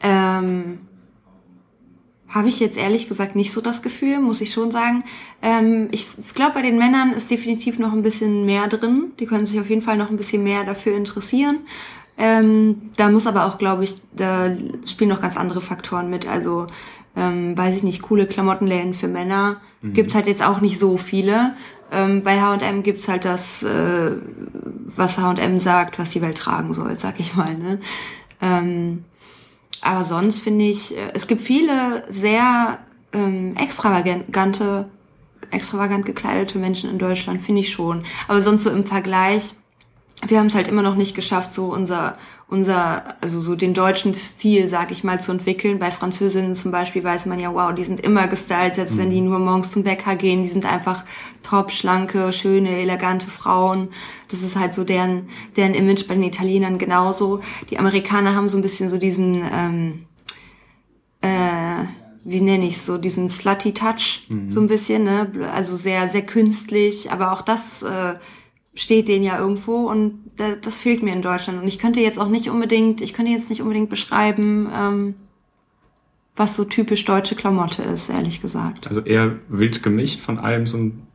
[0.00, 0.78] Ähm,
[2.26, 5.04] habe ich jetzt ehrlich gesagt nicht so das Gefühl, muss ich schon sagen.
[5.42, 9.12] Ähm, ich glaube, bei den Männern ist definitiv noch ein bisschen mehr drin.
[9.20, 11.60] Die können sich auf jeden Fall noch ein bisschen mehr dafür interessieren.
[12.16, 14.56] Ähm, da muss aber auch, glaube ich, da
[14.86, 16.26] spielen noch ganz andere Faktoren mit.
[16.26, 16.66] Also
[17.18, 19.92] ähm, weiß ich nicht, coole Klamottenläden für Männer mhm.
[19.92, 21.52] gibt's halt jetzt auch nicht so viele.
[21.90, 24.12] Ähm, bei H&M gibt's halt das, äh,
[24.96, 27.56] was H&M sagt, was die Welt tragen soll, sag ich mal.
[27.56, 27.80] Ne?
[28.40, 29.04] Ähm,
[29.80, 32.78] aber sonst finde ich, äh, es gibt viele sehr
[33.12, 34.88] ähm, extravagante,
[35.50, 38.04] extravagant gekleidete Menschen in Deutschland, finde ich schon.
[38.28, 39.54] Aber sonst so im Vergleich
[40.26, 44.14] wir haben es halt immer noch nicht geschafft, so unser, unser, also so den deutschen
[44.14, 45.78] Stil, sag ich mal, zu entwickeln.
[45.78, 48.98] Bei Französinnen zum Beispiel weiß man ja, wow, die sind immer gestylt, selbst mhm.
[48.98, 51.04] wenn die nur morgens zum Bäcker gehen, die sind einfach
[51.42, 53.90] top, schlanke, schöne, elegante Frauen.
[54.28, 57.40] Das ist halt so deren, deren Image bei den Italienern genauso.
[57.70, 60.06] Die Amerikaner haben so ein bisschen so diesen, ähm,
[61.20, 61.84] äh,
[62.24, 64.50] wie nenne ich so, diesen slutty Touch, mhm.
[64.50, 65.30] so ein bisschen, ne?
[65.54, 68.16] Also sehr, sehr künstlich, aber auch das, äh,
[68.78, 71.60] steht den ja irgendwo und das fehlt mir in Deutschland.
[71.60, 75.14] Und ich könnte jetzt auch nicht unbedingt, ich könnte jetzt nicht unbedingt beschreiben, ähm,
[76.36, 78.86] was so typisch deutsche Klamotte ist, ehrlich gesagt.
[78.86, 81.08] Also eher wild gemischt von allem so ein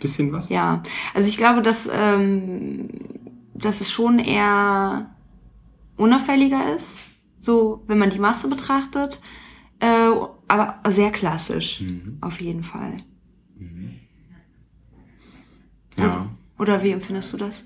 [0.00, 0.48] bisschen was?
[0.48, 0.82] Ja,
[1.12, 2.88] also ich glaube, dass, ähm,
[3.52, 5.14] dass es schon eher
[5.98, 7.00] unauffälliger ist,
[7.38, 9.20] so wenn man die Masse betrachtet,
[9.80, 10.10] äh,
[10.48, 12.16] aber sehr klassisch, mhm.
[12.22, 12.96] auf jeden Fall.
[13.58, 13.96] Mhm.
[15.98, 16.30] Ja.
[16.58, 17.64] Oder wie empfindest du das?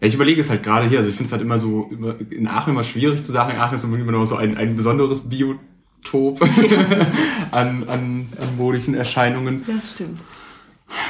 [0.00, 0.98] Ja, ich überlege es halt gerade hier.
[0.98, 3.58] Also ich finde es halt immer so, immer, in Aachen immer schwierig zu sagen.
[3.58, 6.42] Aachen ist immer noch so ein, ein besonderes Biotop
[7.50, 9.64] an, an, an modischen Erscheinungen.
[9.66, 10.20] Das stimmt.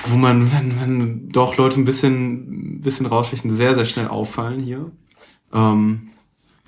[0.07, 4.61] Wo man, wenn, wenn doch Leute ein bisschen, ein bisschen rausstechen, sehr, sehr schnell auffallen
[4.61, 4.91] hier.
[5.53, 6.11] Ähm,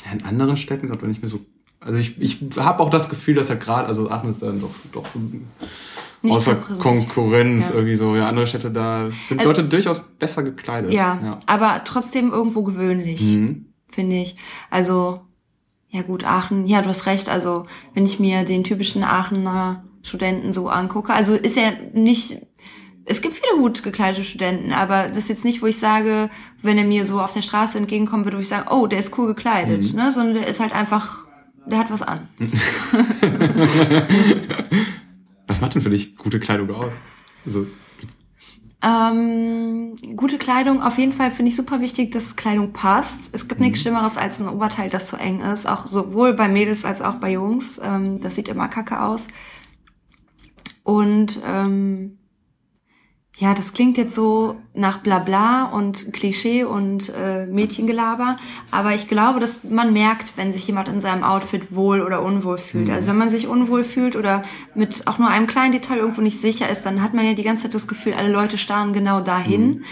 [0.04, 1.40] ja, in anderen Städten, gerade wenn ich mir so,
[1.80, 4.74] also ich, ich habe auch das Gefühl, dass ja gerade, also Aachen ist dann doch,
[4.92, 5.06] doch
[6.26, 7.76] nicht außer Konkurrenz ja.
[7.76, 8.16] irgendwie so.
[8.16, 10.92] Ja, andere Städte, da sind also, Leute durchaus besser gekleidet.
[10.92, 13.66] Ja, ja, aber trotzdem irgendwo gewöhnlich, mhm.
[13.90, 14.36] finde ich.
[14.70, 15.20] Also,
[15.88, 17.28] ja gut, Aachen, ja, du hast recht.
[17.28, 22.38] Also, wenn ich mir den typischen Aachener Studenten so angucke, also ist er nicht,
[23.06, 26.28] es gibt viele gut gekleidete Studenten, aber das ist jetzt nicht, wo ich sage,
[26.62, 29.16] wenn er mir so auf der Straße entgegenkommen würde, wo ich sage, oh, der ist
[29.18, 29.98] cool gekleidet, mhm.
[29.98, 31.26] ne, sondern der ist halt einfach,
[31.66, 32.28] der hat was an.
[35.46, 36.92] Was macht denn für dich gute Kleidung aus?
[37.44, 37.66] Also,
[38.82, 43.30] ähm, gute Kleidung, auf jeden Fall finde ich super wichtig, dass Kleidung passt.
[43.32, 43.66] Es gibt mhm.
[43.66, 47.14] nichts Schlimmeres als ein Oberteil, das zu eng ist, auch sowohl bei Mädels als auch
[47.14, 47.80] bei Jungs.
[47.82, 49.26] Ähm, das sieht immer kacke aus.
[50.84, 52.15] Und ähm,
[53.38, 58.36] ja, das klingt jetzt so nach Blabla und Klischee und äh, Mädchengelaber,
[58.70, 62.56] aber ich glaube, dass man merkt, wenn sich jemand in seinem Outfit wohl oder unwohl
[62.56, 62.88] fühlt.
[62.88, 62.94] Mhm.
[62.94, 64.40] Also wenn man sich unwohl fühlt oder
[64.74, 67.42] mit auch nur einem kleinen Detail irgendwo nicht sicher ist, dann hat man ja die
[67.42, 69.66] ganze Zeit das Gefühl, alle Leute starren genau dahin.
[69.66, 69.84] Mhm.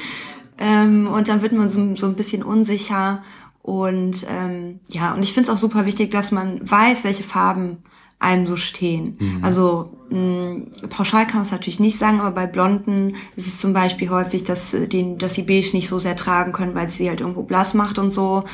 [0.56, 3.22] Ähm, und dann wird man so, so ein bisschen unsicher.
[3.60, 7.82] Und ähm, ja, und ich finde es auch super wichtig, dass man weiß, welche Farben
[8.18, 9.16] einem so stehen.
[9.18, 9.44] Mhm.
[9.44, 13.72] Also mh, pauschal kann man es natürlich nicht sagen, aber bei Blonden ist es zum
[13.72, 17.08] Beispiel häufig, dass, äh, den, dass sie beige nicht so sehr tragen können, weil sie
[17.08, 18.44] halt irgendwo blass macht und so.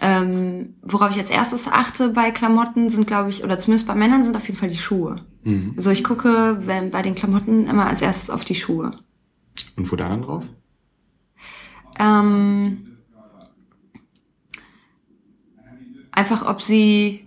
[0.00, 4.24] Ähm, worauf ich als erstes achte bei Klamotten sind, glaube ich, oder zumindest bei Männern
[4.24, 5.16] sind auf jeden Fall die Schuhe.
[5.44, 5.74] Mhm.
[5.76, 8.90] Also ich gucke wenn, bei den Klamotten immer als erstes auf die Schuhe.
[9.76, 10.44] Und wo da dann drauf?
[11.98, 12.98] Ähm,
[16.10, 17.23] einfach, ob sie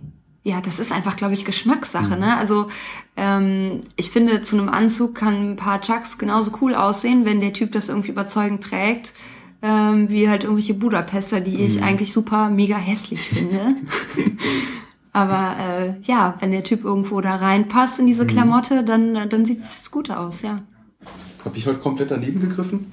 [0.48, 2.14] ja, das ist einfach, glaube ich, Geschmackssache.
[2.14, 2.20] Mhm.
[2.20, 2.36] Ne?
[2.38, 2.68] Also
[3.16, 7.52] ähm, ich finde, zu einem Anzug kann ein paar Chucks genauso cool aussehen, wenn der
[7.52, 9.12] Typ das irgendwie überzeugend trägt,
[9.60, 11.82] ähm, wie halt irgendwelche Budapester, die ich mhm.
[11.82, 13.76] eigentlich super mega hässlich finde.
[15.12, 18.28] Aber äh, ja, wenn der Typ irgendwo da reinpasst in diese mhm.
[18.28, 20.62] Klamotte, dann, dann sieht es gut aus, ja.
[21.44, 22.86] Habe ich heute komplett daneben gegriffen?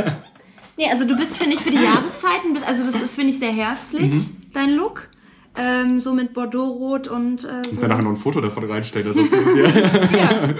[0.76, 3.52] nee, also du bist, finde ich, für die Jahreszeiten, also das ist, finde ich, sehr
[3.52, 4.36] herbstlich, mhm.
[4.52, 5.08] dein Look.
[5.56, 7.70] Ähm, so mit Bordeaux-Rot und äh, so.
[7.70, 10.18] Muss ja nachher noch ein Foto davon reinstellen, sonst ist es ja.
[10.18, 10.54] ja.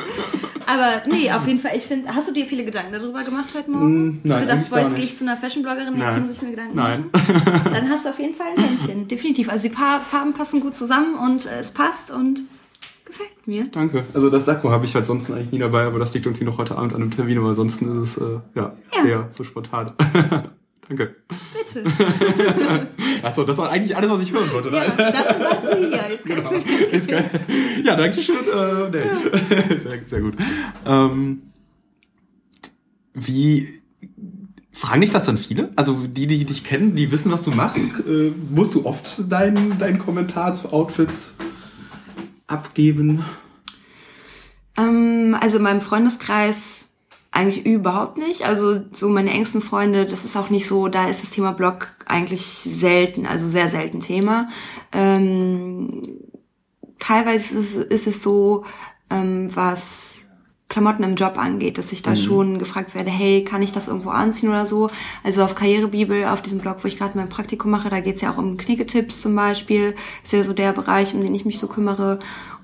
[0.66, 3.70] Aber nee, auf jeden Fall, ich finde, hast du dir viele Gedanken darüber gemacht heute
[3.70, 4.06] Morgen?
[4.06, 6.42] Mm, nein, hast du gedacht, boah, jetzt gehe ich zu einer Fashion-Bloggerin, jetzt muss ich
[6.42, 7.10] mir Gedanken machen?
[7.10, 7.72] Nein.
[7.72, 9.48] Dann hast du auf jeden Fall ein Männchen, definitiv.
[9.48, 12.44] Also die Farben passen gut zusammen und äh, es passt und
[13.06, 13.66] gefällt mir.
[13.68, 14.04] Danke.
[14.12, 16.58] Also das Sakko habe ich halt sonst eigentlich nie dabei, aber das liegt irgendwie noch
[16.58, 19.04] heute Abend an einem Termin, aber ansonsten ist es äh, ja, ja.
[19.06, 19.86] eher so spontan.
[20.88, 21.16] Danke.
[21.52, 21.84] Bitte.
[23.22, 24.70] Achso, das war eigentlich alles, was ich hören wollte.
[24.70, 26.10] Ja, dafür warst du hier.
[26.10, 26.50] Jetzt kannst genau.
[26.50, 27.24] du Jetzt kann,
[27.84, 28.36] Ja, danke schön.
[28.36, 29.80] Äh, nee.
[29.80, 30.34] sehr, sehr gut.
[30.86, 31.42] Ähm,
[33.12, 33.80] wie
[34.72, 35.72] fragen dich das dann viele?
[35.76, 39.78] Also die, die dich kennen, die wissen, was du machst, äh, musst du oft deinen
[39.78, 41.34] dein Kommentar zu Outfits
[42.46, 43.24] abgeben?
[44.78, 46.87] Ähm, also in meinem Freundeskreis
[47.38, 48.44] eigentlich überhaupt nicht.
[48.44, 51.94] Also so meine engsten Freunde, das ist auch nicht so, da ist das Thema Blog
[52.04, 54.48] eigentlich selten, also sehr selten Thema.
[54.92, 56.02] Ähm,
[56.98, 58.64] teilweise ist es, ist es so,
[59.08, 60.24] ähm, was
[60.68, 62.16] Klamotten im Job angeht, dass ich da mhm.
[62.16, 64.90] schon gefragt werde, hey, kann ich das irgendwo anziehen oder so?
[65.22, 68.32] Also auf Karrierebibel, auf diesem Blog, wo ich gerade mein Praktikum mache, da geht's ja
[68.32, 69.94] auch um Knicketipps zum Beispiel.
[70.22, 72.18] Ist ja so der Bereich, um den ich mich so kümmere.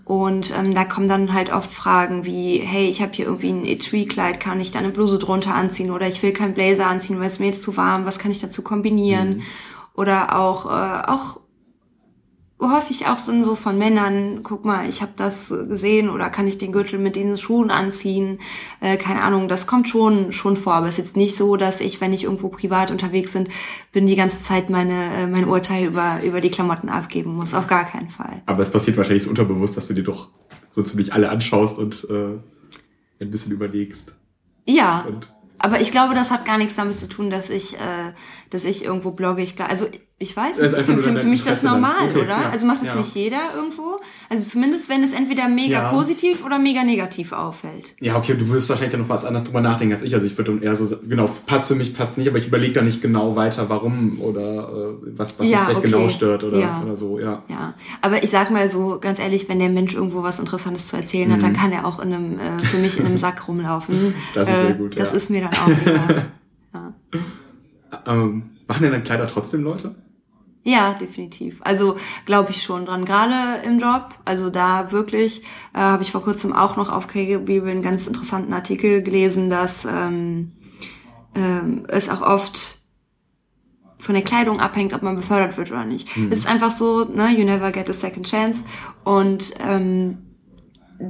[0.05, 3.64] Und ähm, da kommen dann halt oft Fragen wie, hey, ich habe hier irgendwie ein
[3.64, 5.90] Etui-Kleid, kann ich da eine Bluse drunter anziehen?
[5.90, 8.38] Oder ich will keinen Blazer anziehen, weil es mir jetzt zu warm, was kann ich
[8.38, 9.36] dazu kombinieren?
[9.36, 9.42] Mhm.
[9.94, 11.40] Oder auch, äh, auch
[12.73, 16.73] häufig auch so von Männern, guck mal, ich habe das gesehen oder kann ich den
[16.73, 18.39] Gürtel mit diesen Schuhen anziehen?
[18.81, 21.81] Äh, keine Ahnung, das kommt schon schon vor, aber es ist jetzt nicht so, dass
[21.81, 23.49] ich, wenn ich irgendwo privat unterwegs bin,
[23.93, 27.67] bin die ganze Zeit meine äh, mein Urteil über über die Klamotten abgeben muss, auf
[27.67, 28.43] gar keinen Fall.
[28.47, 30.29] Aber es passiert wahrscheinlich so unterbewusst, dass du dir doch
[30.75, 32.39] so ziemlich alle anschaust und äh,
[33.21, 34.17] ein bisschen überlegst.
[34.67, 35.05] Ja.
[35.07, 38.12] Und aber ich glaube, das hat gar nichts damit zu tun, dass ich, äh,
[38.51, 39.43] dass ich irgendwo blogge.
[39.43, 39.87] Ich, also
[40.17, 42.29] ich weiß nicht, für, für, für mich ist das normal, okay, oder?
[42.29, 42.95] Ja, also macht das ja.
[42.95, 44.01] nicht jeder irgendwo?
[44.31, 45.91] Also zumindest, wenn es entweder mega ja.
[45.91, 47.95] positiv oder mega negativ auffällt.
[48.01, 50.15] Ja, okay, du wirst wahrscheinlich ja noch was anderes drüber nachdenken als ich.
[50.15, 52.83] Also ich würde eher so, genau, passt für mich, passt nicht, aber ich überlege da
[52.83, 54.69] nicht genau weiter, warum oder
[55.03, 55.91] äh, was, was mich vielleicht okay.
[55.91, 57.43] genau stört oder, oder so, ja.
[57.49, 60.97] Ja, aber ich sag mal so, ganz ehrlich, wenn der Mensch irgendwo was Interessantes zu
[60.97, 61.33] erzählen mhm.
[61.33, 61.57] hat, dann mhm.
[61.57, 64.15] kann er auch in einem, äh, für mich in einem Sack rumlaufen.
[64.35, 66.25] Das ist äh, sehr gut, Das ist mir dann auch lieber.
[66.75, 66.95] ja.
[68.07, 69.95] Ähm, machen denn dann Kleider trotzdem Leute?
[70.65, 71.61] Ja, definitiv.
[71.62, 73.05] Also glaube ich schon dran.
[73.05, 75.43] Gerade im Job, also da wirklich,
[75.75, 79.85] äh, habe ich vor kurzem auch noch auf KGB einen ganz interessanten Artikel gelesen, dass
[79.85, 80.53] ähm,
[81.35, 82.79] ähm, es auch oft
[83.99, 86.17] von der Kleidung abhängt, ob man befördert wird oder nicht.
[86.17, 86.33] Mhm.
[86.33, 88.65] Es ist einfach so, ne, you never get a second chance.
[89.05, 90.24] Und ähm,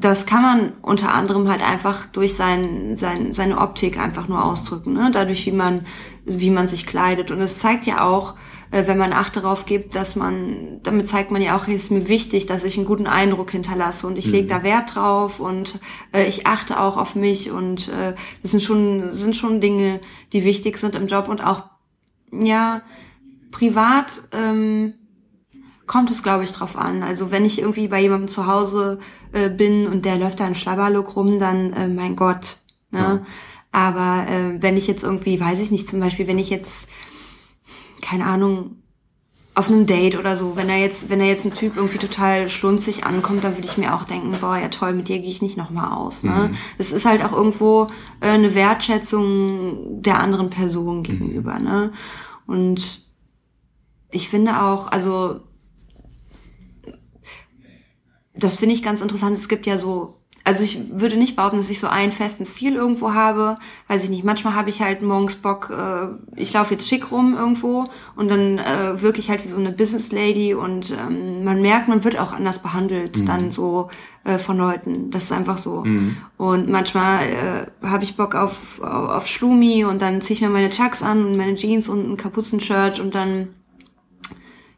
[0.01, 4.93] das kann man unter anderem halt einfach durch sein, sein, seine Optik einfach nur ausdrücken,
[4.93, 5.11] ne?
[5.13, 5.87] dadurch, wie man,
[6.25, 7.31] wie man sich kleidet.
[7.31, 8.35] Und es zeigt ja auch,
[8.71, 11.91] äh, wenn man Acht darauf gibt, dass man, damit zeigt man ja auch, es ist
[11.91, 14.33] mir wichtig, dass ich einen guten Eindruck hinterlasse und ich mhm.
[14.33, 15.79] lege da Wert drauf und
[16.13, 20.01] äh, ich achte auch auf mich und äh, das sind schon, sind schon Dinge,
[20.33, 21.63] die wichtig sind im Job und auch,
[22.33, 22.83] ja,
[23.51, 24.95] privat, ähm,
[25.87, 27.03] kommt es, glaube ich, drauf an.
[27.03, 28.99] Also wenn ich irgendwie bei jemandem zu Hause
[29.33, 32.59] äh, bin und der läuft da im Schlabberlook rum, dann, äh, mein Gott.
[32.91, 32.99] Ne?
[32.99, 33.23] Ja.
[33.73, 36.89] Aber äh, wenn ich jetzt irgendwie, weiß ich nicht, zum Beispiel, wenn ich jetzt,
[38.03, 38.77] keine Ahnung,
[39.57, 42.49] auf einem Date oder so, wenn er jetzt, wenn er jetzt ein Typ irgendwie total
[42.49, 45.43] schlunzig ankommt, dann würde ich mir auch denken, boah, ja toll, mit dir gehe ich
[45.43, 46.25] nicht nochmal aus.
[46.25, 46.51] Ne?
[46.51, 46.57] Mhm.
[46.77, 47.89] Das ist halt auch irgendwo
[48.21, 51.59] äh, eine Wertschätzung der anderen Person gegenüber.
[51.59, 51.65] Mhm.
[51.65, 51.93] Ne?
[52.47, 53.03] Und
[54.11, 55.41] ich finde auch, also
[58.45, 59.37] das finde ich ganz interessant.
[59.37, 60.15] Es gibt ja so,
[60.45, 63.57] also ich würde nicht behaupten, dass ich so einen festen Stil irgendwo habe.
[63.89, 64.25] Weiß ich nicht.
[64.25, 68.59] Manchmal habe ich halt morgens Bock, äh, ich laufe jetzt schick rum irgendwo und dann
[68.59, 72.35] äh, wirklich halt wie so eine Business Lady und ähm, man merkt, man wird auch
[72.35, 73.27] anders behandelt mhm.
[73.27, 73.89] dann so
[74.25, 75.11] äh, von Leuten.
[75.11, 75.83] Das ist einfach so.
[75.85, 76.19] Mhm.
[76.37, 77.25] Und manchmal
[77.83, 81.03] äh, habe ich Bock auf, auf, auf Schlumi und dann ziehe ich mir meine Chucks
[81.03, 83.49] an und meine Jeans und ein Kapuzenshirt und dann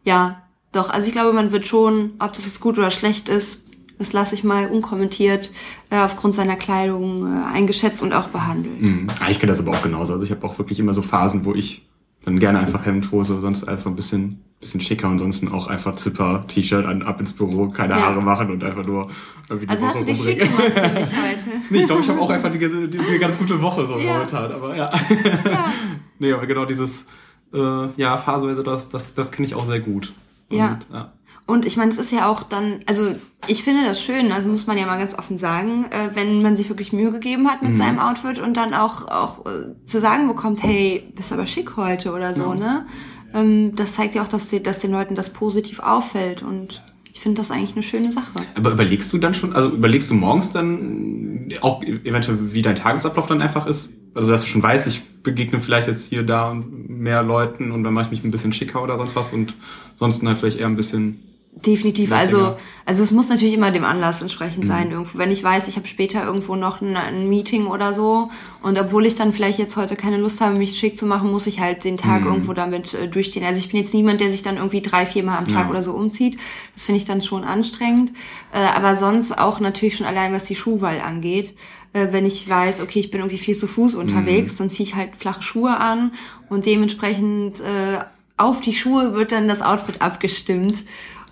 [0.04, 0.45] ja,
[0.76, 3.62] doch, also ich glaube, man wird schon, ob das jetzt gut oder schlecht ist,
[3.98, 5.50] das lasse ich mal unkommentiert
[5.90, 8.80] äh, aufgrund seiner Kleidung äh, eingeschätzt und auch behandelt.
[8.80, 9.06] Mhm.
[9.20, 10.12] Ah, ich kenne das aber auch genauso.
[10.12, 11.86] Also ich habe auch wirklich immer so Phasen, wo ich
[12.24, 15.96] dann gerne einfach Hemd, Hose, sonst einfach ein bisschen, bisschen schicker und ansonsten auch einfach
[15.96, 18.00] Zipper, T-Shirt an, ab ins Büro, keine ja.
[18.00, 19.08] Haare machen und einfach nur
[19.48, 21.62] irgendwie die Also Woche hast du dich schick gemacht für mich heute?
[21.70, 23.96] nee, ich glaube, ich habe auch einfach die, die, die, die, ganz gute Woche so
[23.98, 24.14] ja.
[24.14, 24.90] momentan, aber ja.
[24.92, 25.72] ja.
[26.18, 27.06] nee, aber genau dieses,
[27.54, 30.12] äh, ja, phasenweise, das, das, das kenne ich auch sehr gut.
[30.50, 30.78] Und, ja.
[30.92, 31.12] ja.
[31.46, 33.14] Und ich meine, es ist ja auch dann, also
[33.46, 36.56] ich finde das schön, also muss man ja mal ganz offen sagen, äh, wenn man
[36.56, 37.76] sich wirklich Mühe gegeben hat mit mhm.
[37.76, 42.12] seinem Outfit und dann auch, auch äh, zu sagen bekommt, hey, bist aber schick heute
[42.12, 42.54] oder so, ja.
[42.54, 42.86] ne?
[43.32, 46.82] Ähm, das zeigt ja auch, dass, die, dass den Leuten das positiv auffällt und
[47.12, 48.40] ich finde das eigentlich eine schöne Sache.
[48.56, 53.26] Aber überlegst du dann schon, also überlegst du morgens dann auch eventuell, wie dein Tagesablauf
[53.26, 53.90] dann einfach ist?
[54.16, 57.84] Also, dass du schon weißt, ich begegne vielleicht jetzt hier, da und mehr Leuten und
[57.84, 59.54] dann mache ich mich ein bisschen schicker oder sonst was und
[59.98, 61.22] sonst halt vielleicht eher ein bisschen
[61.64, 62.12] Definitiv.
[62.12, 64.68] Also, also es muss natürlich immer dem Anlass entsprechend mhm.
[64.68, 64.90] sein.
[64.90, 68.28] Irgendwo, wenn ich weiß, ich habe später irgendwo noch ein, ein, Meeting oder so
[68.62, 71.46] und obwohl ich dann vielleicht jetzt heute keine Lust habe, mich schick zu machen, muss
[71.46, 72.26] ich halt den Tag mhm.
[72.26, 73.42] irgendwo damit äh, durchstehen.
[73.42, 75.70] Also ich bin jetzt niemand, der sich dann irgendwie drei, vier Mal am Tag ja.
[75.70, 76.38] oder so umzieht.
[76.74, 78.12] Das finde ich dann schon anstrengend.
[78.52, 81.54] Äh, aber sonst auch natürlich schon allein, was die Schuhwahl angeht.
[81.94, 84.58] Äh, wenn ich weiß, okay, ich bin irgendwie viel zu Fuß unterwegs, mhm.
[84.58, 86.12] dann ziehe ich halt flache Schuhe an
[86.50, 88.00] und dementsprechend äh,
[88.36, 90.84] auf die Schuhe wird dann das Outfit abgestimmt.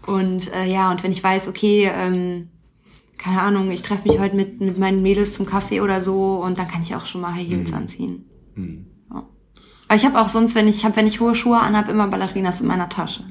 [0.07, 2.49] Und äh, ja, und wenn ich weiß, okay, ähm,
[3.17, 6.59] keine Ahnung, ich treffe mich heute mit, mit meinen Mädels zum Kaffee oder so und
[6.59, 7.77] dann kann ich auch schon mal High Heels mhm.
[7.79, 8.25] anziehen.
[8.55, 8.87] Mhm.
[9.11, 9.29] Ja.
[9.89, 12.61] Aber ich habe auch sonst, wenn ich hab, wenn ich hohe Schuhe anhab, immer Ballerinas
[12.61, 13.25] in meiner Tasche.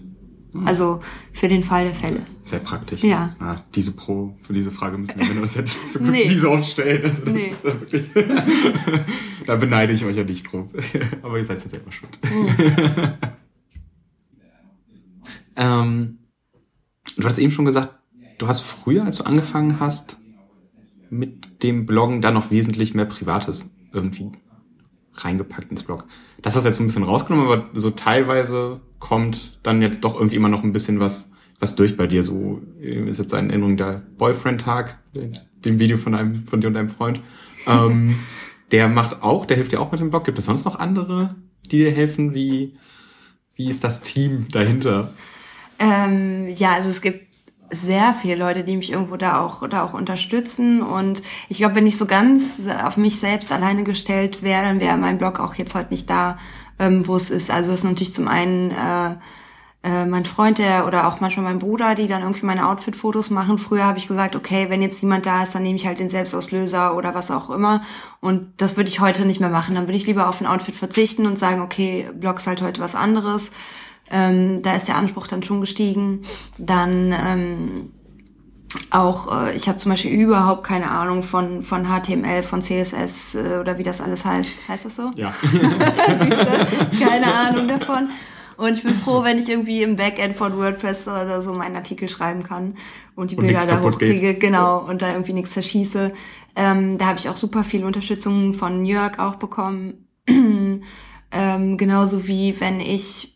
[0.53, 0.67] Mhm.
[0.67, 1.01] Also
[1.31, 2.25] für den Fall der Fälle.
[2.43, 3.03] Sehr praktisch.
[3.03, 3.35] Ja.
[3.39, 6.27] ja diese Pro, für diese Frage müssen wir uns ja zum Glück nee.
[6.27, 7.03] nie so oft stellen.
[7.03, 7.47] Also das nee.
[7.47, 8.05] ist ja wirklich
[9.45, 10.69] da beneide ich euch ja nicht drum.
[11.21, 12.17] Aber ihr seid ja selber schuld.
[12.23, 13.13] Mhm.
[15.55, 16.17] ähm,
[17.17, 17.93] Du hast eben schon gesagt,
[18.37, 20.17] du hast früher, als du angefangen hast,
[21.09, 24.31] mit dem Bloggen dann noch wesentlich mehr Privates irgendwie
[25.15, 26.05] reingepackt ins Blog.
[26.41, 30.35] Das hast du jetzt ein bisschen rausgenommen, aber so teilweise kommt dann jetzt doch irgendwie
[30.35, 32.23] immer noch ein bisschen was, was durch bei dir.
[32.23, 34.97] So ist jetzt eine Erinnerung der Boyfriend-Tag,
[35.63, 37.21] dem Video von einem, von dir und deinem Freund.
[37.67, 38.15] Ähm,
[38.71, 40.25] der macht auch, der hilft dir auch mit dem Blog.
[40.25, 41.35] Gibt es sonst noch andere,
[41.67, 42.33] die dir helfen?
[42.33, 42.75] Wie,
[43.55, 45.13] wie ist das Team dahinter?
[45.79, 47.27] Ähm, ja, also es gibt
[47.71, 50.81] sehr viele Leute, die mich irgendwo da auch, da auch unterstützen.
[50.81, 54.97] Und ich glaube, wenn ich so ganz auf mich selbst alleine gestellt wäre, dann wäre
[54.97, 56.37] mein Blog auch jetzt heute nicht da,
[56.79, 57.49] ähm, wo es ist.
[57.49, 59.15] Also es ist natürlich zum einen äh,
[59.83, 63.57] äh, mein Freund, der oder auch manchmal mein Bruder, die dann irgendwie meine Outfit-Fotos machen.
[63.59, 66.07] Früher habe ich gesagt, okay, wenn jetzt niemand da ist, dann nehme ich halt den
[66.07, 67.81] Selbstauslöser oder was auch immer.
[68.21, 69.75] Und das würde ich heute nicht mehr machen.
[69.75, 72.95] Dann würde ich lieber auf ein Outfit verzichten und sagen, okay, Blog halt heute was
[72.95, 73.51] anderes.
[74.09, 76.21] Ähm, da ist der Anspruch dann schon gestiegen.
[76.57, 77.91] Dann ähm,
[78.89, 83.57] auch, äh, ich habe zum Beispiel überhaupt keine Ahnung von, von HTML, von CSS äh,
[83.59, 84.67] oder wie das alles heißt.
[84.67, 85.11] Heißt das so?
[85.15, 85.33] Ja.
[86.99, 88.09] keine Ahnung davon.
[88.57, 92.07] Und ich bin froh, wenn ich irgendwie im Backend von WordPress oder so meinen Artikel
[92.07, 92.75] schreiben kann
[93.15, 94.39] und die und Bilder da hochkriege, geht.
[94.39, 96.13] genau, und da irgendwie nichts zerschieße.
[96.55, 100.07] Ähm, da habe ich auch super viel Unterstützung von Jörg auch bekommen.
[100.27, 103.32] ähm, genauso wie wenn ich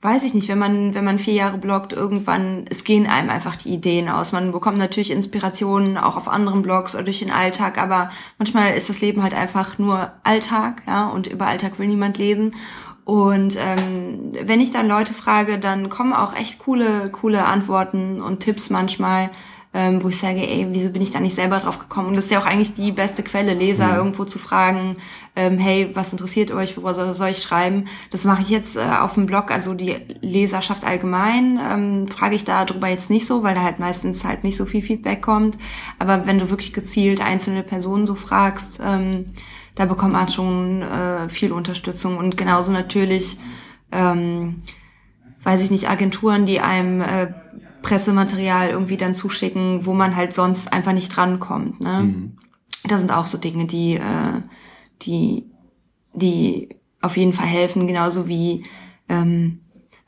[0.00, 3.56] weiß ich nicht, wenn man, wenn man vier Jahre bloggt, irgendwann, es gehen einem einfach
[3.56, 4.30] die Ideen aus.
[4.30, 8.88] Man bekommt natürlich Inspirationen auch auf anderen Blogs oder durch den Alltag, aber manchmal ist
[8.88, 12.52] das Leben halt einfach nur Alltag, ja, und über Alltag will niemand lesen.
[13.04, 18.40] Und ähm, wenn ich dann Leute frage, dann kommen auch echt coole, coole Antworten und
[18.40, 19.30] Tipps manchmal
[19.74, 22.08] ähm, wo ich sage, ey, wieso bin ich da nicht selber drauf gekommen?
[22.08, 23.94] Und das ist ja auch eigentlich die beste Quelle, Leser mhm.
[23.96, 24.96] irgendwo zu fragen,
[25.36, 27.84] ähm, hey, was interessiert euch, worüber soll, soll ich schreiben?
[28.10, 32.44] Das mache ich jetzt äh, auf dem Blog, also die Leserschaft allgemein, ähm, frage ich
[32.44, 35.58] da drüber jetzt nicht so, weil da halt meistens halt nicht so viel Feedback kommt.
[35.98, 39.26] Aber wenn du wirklich gezielt einzelne Personen so fragst, ähm,
[39.74, 43.38] da bekommt man schon äh, viel Unterstützung und genauso natürlich,
[43.92, 44.56] ähm,
[45.44, 47.28] weiß ich nicht, Agenturen, die einem äh,
[47.82, 51.80] Pressematerial irgendwie dann zuschicken, wo man halt sonst einfach nicht drankommt.
[51.80, 52.02] Ne?
[52.02, 52.36] Mhm.
[52.84, 54.42] Das sind auch so Dinge, die, äh,
[55.02, 55.46] die,
[56.12, 56.68] die
[57.00, 58.64] auf jeden Fall helfen, genauso wie
[59.08, 59.60] ähm,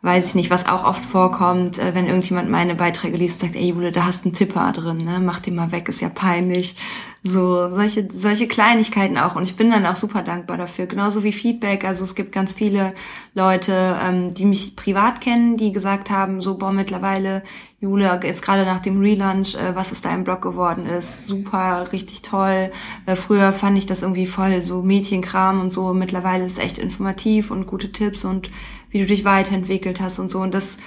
[0.02, 3.68] weiß ich nicht, was auch oft vorkommt, äh, wenn irgendjemand meine Beiträge liest, sagt, ey
[3.68, 5.20] Jule, da hast einen Tipper drin, ne?
[5.20, 6.76] Mach den mal weg, ist ja peinlich.
[7.22, 9.36] So, solche, solche Kleinigkeiten auch.
[9.36, 10.86] Und ich bin dann auch super dankbar dafür.
[10.86, 11.84] Genauso wie Feedback.
[11.84, 12.94] Also es gibt ganz viele
[13.34, 17.42] Leute, ähm, die mich privat kennen, die gesagt haben, so, boah, mittlerweile,
[17.78, 21.92] Jule, jetzt gerade nach dem Relaunch, äh, was es da im Blog geworden ist, super,
[21.92, 22.70] richtig toll.
[23.04, 25.92] Äh, früher fand ich das irgendwie voll so Mädchenkram und so.
[25.92, 28.50] Mittlerweile ist es echt informativ und gute Tipps und
[28.88, 30.40] wie du dich weiterentwickelt hast und so.
[30.40, 30.78] Und das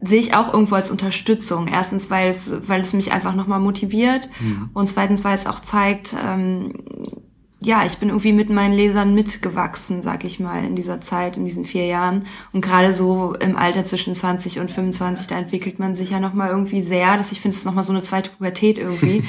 [0.00, 1.66] sehe ich auch irgendwo als Unterstützung.
[1.68, 4.70] Erstens, weil es, weil es mich einfach nochmal motiviert mhm.
[4.74, 6.72] und zweitens, weil es auch zeigt, ähm,
[7.60, 11.44] ja, ich bin irgendwie mit meinen Lesern mitgewachsen, sag ich mal, in dieser Zeit, in
[11.44, 12.26] diesen vier Jahren.
[12.52, 16.50] Und gerade so im Alter zwischen 20 und 25, da entwickelt man sich ja nochmal
[16.50, 17.16] irgendwie sehr.
[17.16, 19.24] Dass ich finde, es ist nochmal so eine zweite Pubertät irgendwie.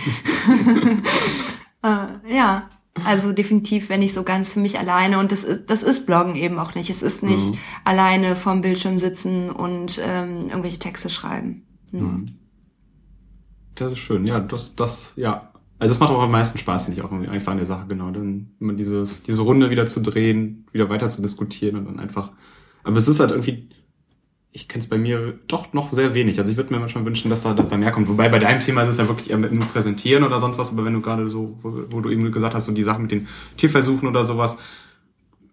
[1.83, 2.69] äh, ja,
[3.05, 6.35] also definitiv, wenn ich so ganz für mich alleine und das ist, das ist Bloggen
[6.35, 6.89] eben auch nicht.
[6.89, 7.57] Es ist nicht mhm.
[7.85, 11.63] alleine vorm Bildschirm sitzen und ähm, irgendwelche Texte schreiben.
[11.91, 12.35] Mhm.
[13.75, 15.51] Das ist schön, ja, das, das, ja.
[15.77, 18.11] Also das macht auch am meisten Spaß, finde ich auch einfach an der Sache, genau.
[18.11, 22.31] Dann immer dieses, diese Runde wieder zu drehen, wieder weiter zu diskutieren und dann einfach.
[22.83, 23.69] Aber es ist halt irgendwie,
[24.51, 26.39] ich kenne es bei mir doch noch sehr wenig.
[26.39, 28.09] Also ich würde mir manchmal wünschen, dass da, dass da mehr kommt.
[28.09, 30.71] Wobei bei deinem Thema ist es ja wirklich eher mit nur Präsentieren oder sonst was,
[30.71, 33.11] aber wenn du gerade so, wo, wo, du eben gesagt hast, so die Sachen mit
[33.11, 33.27] den
[33.57, 34.57] Tierversuchen oder sowas,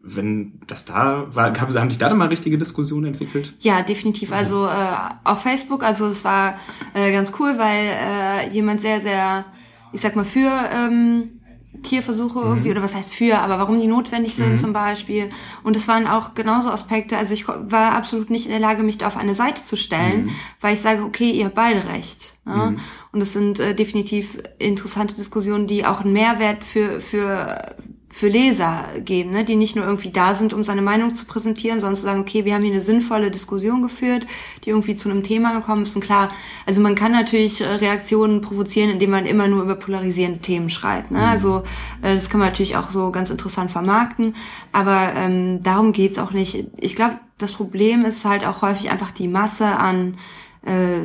[0.03, 3.55] wenn das da war, haben, haben sich da dann mal richtige Diskussionen entwickelt?
[3.59, 4.33] Ja, definitiv.
[4.33, 6.59] Also äh, auf Facebook, also es war
[6.95, 9.45] äh, ganz cool, weil äh, jemand sehr, sehr,
[9.93, 11.36] ich sag mal, für ähm,
[11.83, 12.77] Tierversuche irgendwie, mhm.
[12.77, 14.59] oder was heißt für, aber warum die notwendig sind mhm.
[14.59, 15.31] zum Beispiel.
[15.63, 18.99] Und es waren auch genauso Aspekte, also ich war absolut nicht in der Lage, mich
[18.99, 20.31] da auf eine Seite zu stellen, mhm.
[20.61, 22.37] weil ich sage, okay, ihr habt beide recht.
[22.47, 22.71] Ja?
[22.71, 22.79] Mhm.
[23.13, 27.77] Und es sind äh, definitiv interessante Diskussionen, die auch einen Mehrwert für, für
[28.17, 29.45] für Leser geben, ne?
[29.45, 32.47] die nicht nur irgendwie da sind, um seine Meinung zu präsentieren, sondern zu sagen, okay,
[32.47, 34.27] wir haben hier eine sinnvolle Diskussion geführt,
[34.65, 35.95] die irgendwie zu einem Thema gekommen ist.
[35.97, 36.31] Und klar,
[36.65, 41.11] also man kann natürlich äh, Reaktionen provozieren, indem man immer nur über polarisierende Themen schreibt.
[41.11, 41.19] Ne?
[41.19, 41.25] Mhm.
[41.25, 41.59] Also
[42.01, 44.35] äh, das kann man natürlich auch so ganz interessant vermarkten,
[44.73, 46.69] aber ähm, darum geht's auch nicht.
[46.79, 50.17] Ich glaube, das Problem ist halt auch häufig einfach die Masse an,
[50.65, 51.01] äh,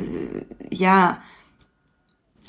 [0.70, 1.18] ja,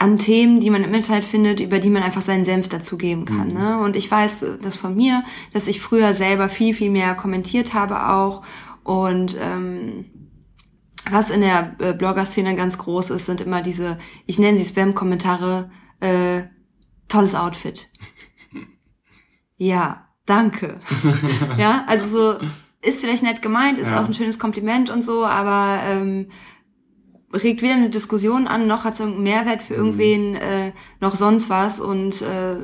[0.03, 3.51] an Themen, die man im Internet findet, über die man einfach seinen Senf dazugeben kann.
[3.51, 3.55] Mhm.
[3.55, 3.79] Ne?
[3.79, 5.23] Und ich weiß das von mir,
[5.53, 8.43] dass ich früher selber viel, viel mehr kommentiert habe auch
[8.83, 10.07] und ähm,
[11.09, 15.71] was in der äh, Blogger-Szene ganz groß ist, sind immer diese, ich nenne sie Spam-Kommentare,
[16.01, 16.43] äh,
[17.09, 17.89] tolles Outfit.
[19.57, 20.81] ja, danke.
[21.59, 22.47] ja, also so,
[22.83, 24.01] ist vielleicht nett gemeint, ist ja.
[24.01, 26.27] auch ein schönes Kompliment und so, aber ähm,
[27.33, 29.79] regt weder eine Diskussion an, noch hat es einen Mehrwert für mhm.
[29.79, 32.57] irgendwen, äh, noch sonst was und äh,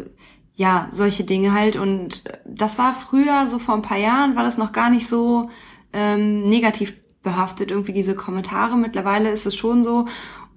[0.54, 1.76] ja, solche Dinge halt.
[1.76, 5.48] Und das war früher, so vor ein paar Jahren, war das noch gar nicht so
[5.92, 8.76] ähm, negativ behaftet, irgendwie diese Kommentare.
[8.76, 10.06] Mittlerweile ist es schon so.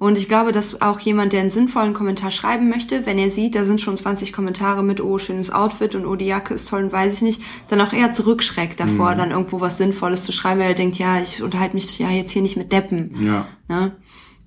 [0.02, 3.54] Und ich glaube, dass auch jemand, der einen sinnvollen Kommentar schreiben möchte, wenn er sieht,
[3.54, 6.86] da sind schon 20 Kommentare mit, oh, schönes Outfit und oh, die Jacke ist toll
[6.86, 9.18] und weiß ich nicht, dann auch eher zurückschreckt davor, mhm.
[9.20, 12.32] dann irgendwo was Sinnvolles zu schreiben, weil er denkt, ja, ich unterhalte mich ja jetzt
[12.32, 13.14] hier nicht mit Deppen.
[13.24, 13.47] Ja.
[13.68, 13.95] Ne?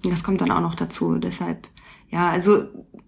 [0.02, 1.18] Das kommt dann auch noch dazu.
[1.18, 1.68] Deshalb,
[2.10, 2.64] ja, also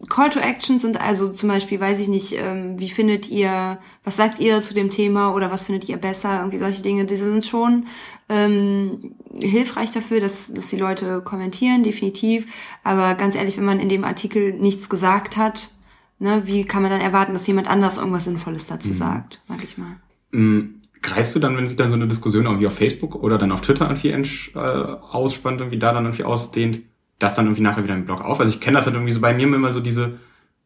[0.09, 4.15] Call to Action sind also zum Beispiel, weiß ich nicht, ähm, wie findet ihr, was
[4.15, 7.45] sagt ihr zu dem Thema oder was findet ihr besser, irgendwie solche Dinge, diese sind
[7.45, 7.87] schon
[8.29, 12.47] ähm, hilfreich dafür, dass, dass die Leute kommentieren, definitiv.
[12.85, 15.71] Aber ganz ehrlich, wenn man in dem Artikel nichts gesagt hat,
[16.19, 18.95] ne, wie kann man dann erwarten, dass jemand anders irgendwas Sinnvolles dazu mhm.
[18.95, 19.97] sagt, sag ich mal.
[20.31, 20.77] Mhm.
[21.03, 23.61] Greifst du dann, wenn sich dann so eine Diskussion irgendwie auf Facebook oder dann auf
[23.61, 26.81] Twitter irgendwie äh, ausspannt, irgendwie da dann irgendwie ausdehnt,
[27.19, 28.41] das dann irgendwie nachher wieder im Blog auf.
[28.41, 30.19] Also ich kenne das halt irgendwie so bei mir immer so diese,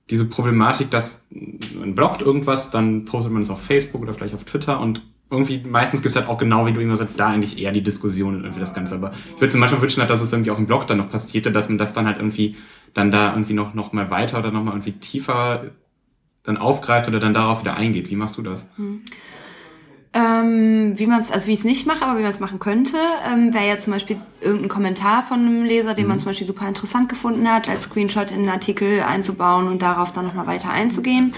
[0.08, 1.26] diese Problematik, dass
[1.74, 5.62] man bloggt irgendwas, dann postet man es auf Facebook oder vielleicht auf Twitter und irgendwie
[5.64, 8.42] meistens gibt's halt auch genau, wie du immer sagst, da eigentlich eher die Diskussion und
[8.42, 8.96] irgendwie das Ganze.
[8.96, 11.52] Aber ich würde mir manchmal wünschen, dass es irgendwie auch im Blog dann noch passierte,
[11.52, 12.56] dass man das dann halt irgendwie
[12.94, 15.70] dann da irgendwie noch, noch mal weiter oder noch mal irgendwie tiefer
[16.42, 18.10] dann aufgreift oder dann darauf wieder eingeht.
[18.10, 18.66] Wie machst du das?
[18.76, 19.02] Hm.
[20.12, 22.58] Ähm, wie man es, also wie ich es nicht mache, aber wie man es machen
[22.58, 22.96] könnte,
[23.32, 26.08] ähm, wäre ja zum Beispiel irgendein Kommentar von einem Leser, den mhm.
[26.08, 30.10] man zum Beispiel super interessant gefunden hat, als Screenshot in einen Artikel einzubauen und darauf
[30.10, 31.32] dann nochmal weiter einzugehen.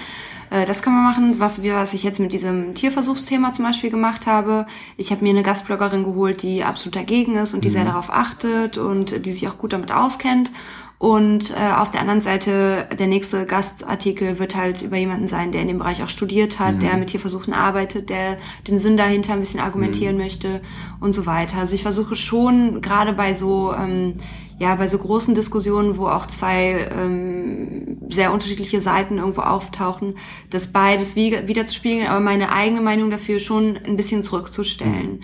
[0.53, 1.41] Äh, das kann man machen.
[1.41, 5.31] Was, wir, was ich jetzt mit diesem Tierversuchsthema zum Beispiel gemacht habe, ich habe mir
[5.31, 7.73] eine Gastbloggerin geholt, die absolut dagegen ist und die mhm.
[7.73, 10.53] sehr darauf achtet und die sich auch gut damit auskennt.
[10.99, 15.63] Und äh, auf der anderen Seite, der nächste Gastartikel wird halt über jemanden sein, der
[15.63, 16.81] in dem Bereich auch studiert hat, mhm.
[16.81, 18.39] der mit Tierversuchen arbeitet, der
[18.69, 20.23] den Sinn dahinter ein bisschen argumentieren mhm.
[20.23, 20.61] möchte
[21.01, 21.59] und so weiter.
[21.59, 24.15] Also ich versuche schon, gerade bei so, ähm,
[24.59, 30.15] ja, bei so großen Diskussionen, wo auch zwei ähm, sehr unterschiedliche Seiten irgendwo auftauchen,
[30.51, 35.13] das beides wieder zu spiegeln, aber meine eigene Meinung dafür schon ein bisschen zurückzustellen.
[35.13, 35.21] Mhm.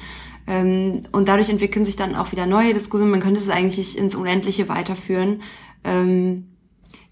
[0.49, 3.11] Ähm, und dadurch entwickeln sich dann auch wieder neue Diskussionen.
[3.11, 5.43] Man könnte es eigentlich ins Unendliche weiterführen.
[5.85, 6.49] Ähm,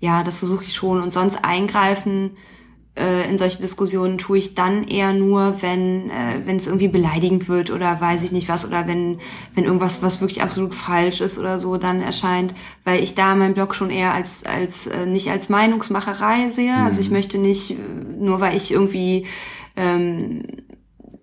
[0.00, 1.02] ja, das versuche ich schon.
[1.02, 2.32] Und sonst eingreifen
[2.96, 7.48] äh, in solche Diskussionen tue ich dann eher nur, wenn äh, wenn es irgendwie beleidigend
[7.48, 9.18] wird oder weiß ich nicht was oder wenn
[9.54, 13.54] wenn irgendwas was wirklich absolut falsch ist oder so dann erscheint, weil ich da meinen
[13.54, 16.72] Blog schon eher als als äh, nicht als Meinungsmacherei sehe.
[16.72, 16.84] Mhm.
[16.84, 17.16] Also ich mhm.
[17.16, 17.74] möchte nicht äh,
[18.18, 19.26] nur weil ich irgendwie
[19.76, 20.42] ähm,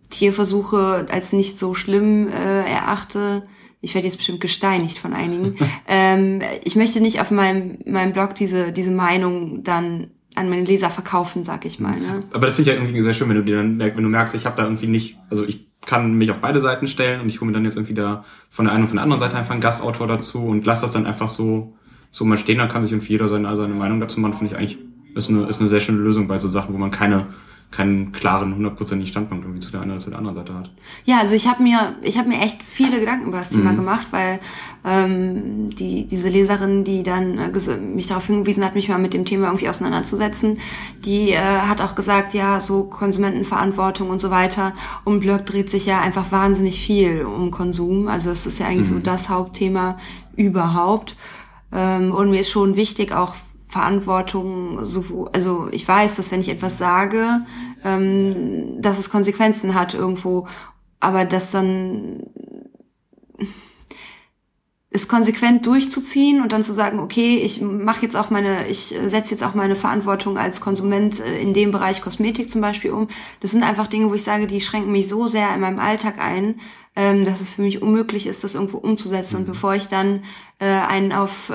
[0.10, 3.44] Tierversuche als nicht so schlimm äh, erachte,
[3.84, 5.58] ich werde jetzt bestimmt gesteinigt von einigen.
[5.88, 10.90] ähm, ich möchte nicht auf meinem, meinem Blog diese, diese Meinung dann an meine Leser
[10.90, 12.00] verkaufen, sag ich mal.
[12.00, 12.22] Ne?
[12.34, 14.36] Aber das finde ich ja irgendwie sehr schön, wenn du dir dann wenn du merkst,
[14.36, 17.42] ich habe da irgendwie nicht, also ich kann mich auf beide Seiten stellen und ich
[17.42, 19.52] hole mir dann jetzt irgendwie da von der einen und von der anderen Seite einfach
[19.52, 21.76] einen Gastautor dazu und lass das dann einfach so
[22.10, 24.58] so mal stehen, dann kann sich irgendwie jeder seine, seine Meinung dazu machen, finde ich
[24.58, 24.78] eigentlich
[25.16, 27.28] ist eine, ist eine sehr schöne Lösung bei so Sachen, wo man keine
[27.76, 30.72] keinen klaren, hundertprozentigen Standpunkt irgendwie zu der einen oder zu der anderen Seite hat.
[31.06, 33.78] Ja, also ich habe mir, ich habe mir echt viele Gedanken über das Thema mhm.
[33.78, 34.40] gemacht, weil
[34.86, 39.26] ähm, die diese Leserin, die dann äh, mich darauf hingewiesen hat, mich mal mit dem
[39.26, 40.60] Thema irgendwie auseinanderzusetzen,
[41.04, 44.74] die äh, hat auch gesagt, ja, so Konsumentenverantwortung und so weiter.
[45.04, 48.08] Um Blog dreht sich ja einfach wahnsinnig viel um Konsum.
[48.08, 48.96] Also es ist ja eigentlich mhm.
[48.96, 49.98] so das Hauptthema
[50.36, 51.18] überhaupt.
[51.72, 53.34] Ähm, und mir ist schon wichtig, auch
[53.74, 57.42] Verantwortung, so, also ich weiß, dass wenn ich etwas sage,
[57.84, 60.48] ähm, dass es Konsequenzen hat irgendwo,
[61.00, 62.22] aber das dann
[64.92, 69.32] ist konsequent durchzuziehen und dann zu sagen, okay, ich mache jetzt auch meine, ich setze
[69.32, 73.08] jetzt auch meine Verantwortung als Konsument äh, in dem Bereich Kosmetik zum Beispiel um.
[73.40, 76.20] Das sind einfach Dinge, wo ich sage, die schränken mich so sehr in meinem Alltag
[76.20, 76.60] ein,
[76.96, 79.38] ähm, dass es für mich unmöglich ist, das irgendwo umzusetzen.
[79.38, 79.52] Und mhm.
[79.54, 80.22] bevor ich dann
[80.60, 81.52] äh, einen auf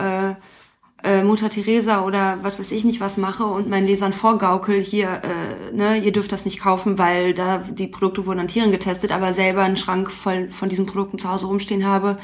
[1.05, 5.23] äh, Mutter Teresa oder was weiß ich nicht was mache und meinen Lesern vorgaukel, hier,
[5.23, 9.13] äh, ne, ihr dürft das nicht kaufen, weil da die Produkte wurden an Tieren getestet,
[9.13, 12.19] aber selber einen Schrank voll von diesen Produkten zu Hause rumstehen habe,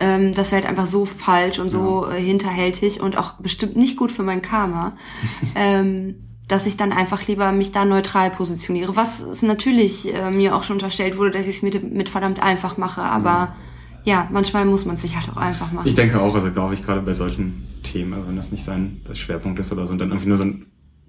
[0.00, 2.16] ähm, das wäre halt einfach so falsch und so ja.
[2.16, 4.92] äh, hinterhältig und auch bestimmt nicht gut für mein Karma.
[5.54, 6.16] ähm,
[6.48, 10.76] dass ich dann einfach lieber mich da neutral positioniere, was natürlich äh, mir auch schon
[10.76, 13.67] unterstellt wurde, dass ich es mit, mit verdammt einfach mache, aber mhm
[14.08, 15.86] ja, manchmal muss man es sich halt auch einfach machen.
[15.86, 19.02] Ich denke auch, also glaube ich, gerade bei solchen Themen, also wenn das nicht sein
[19.06, 20.64] das Schwerpunkt ist oder so und dann irgendwie nur so ein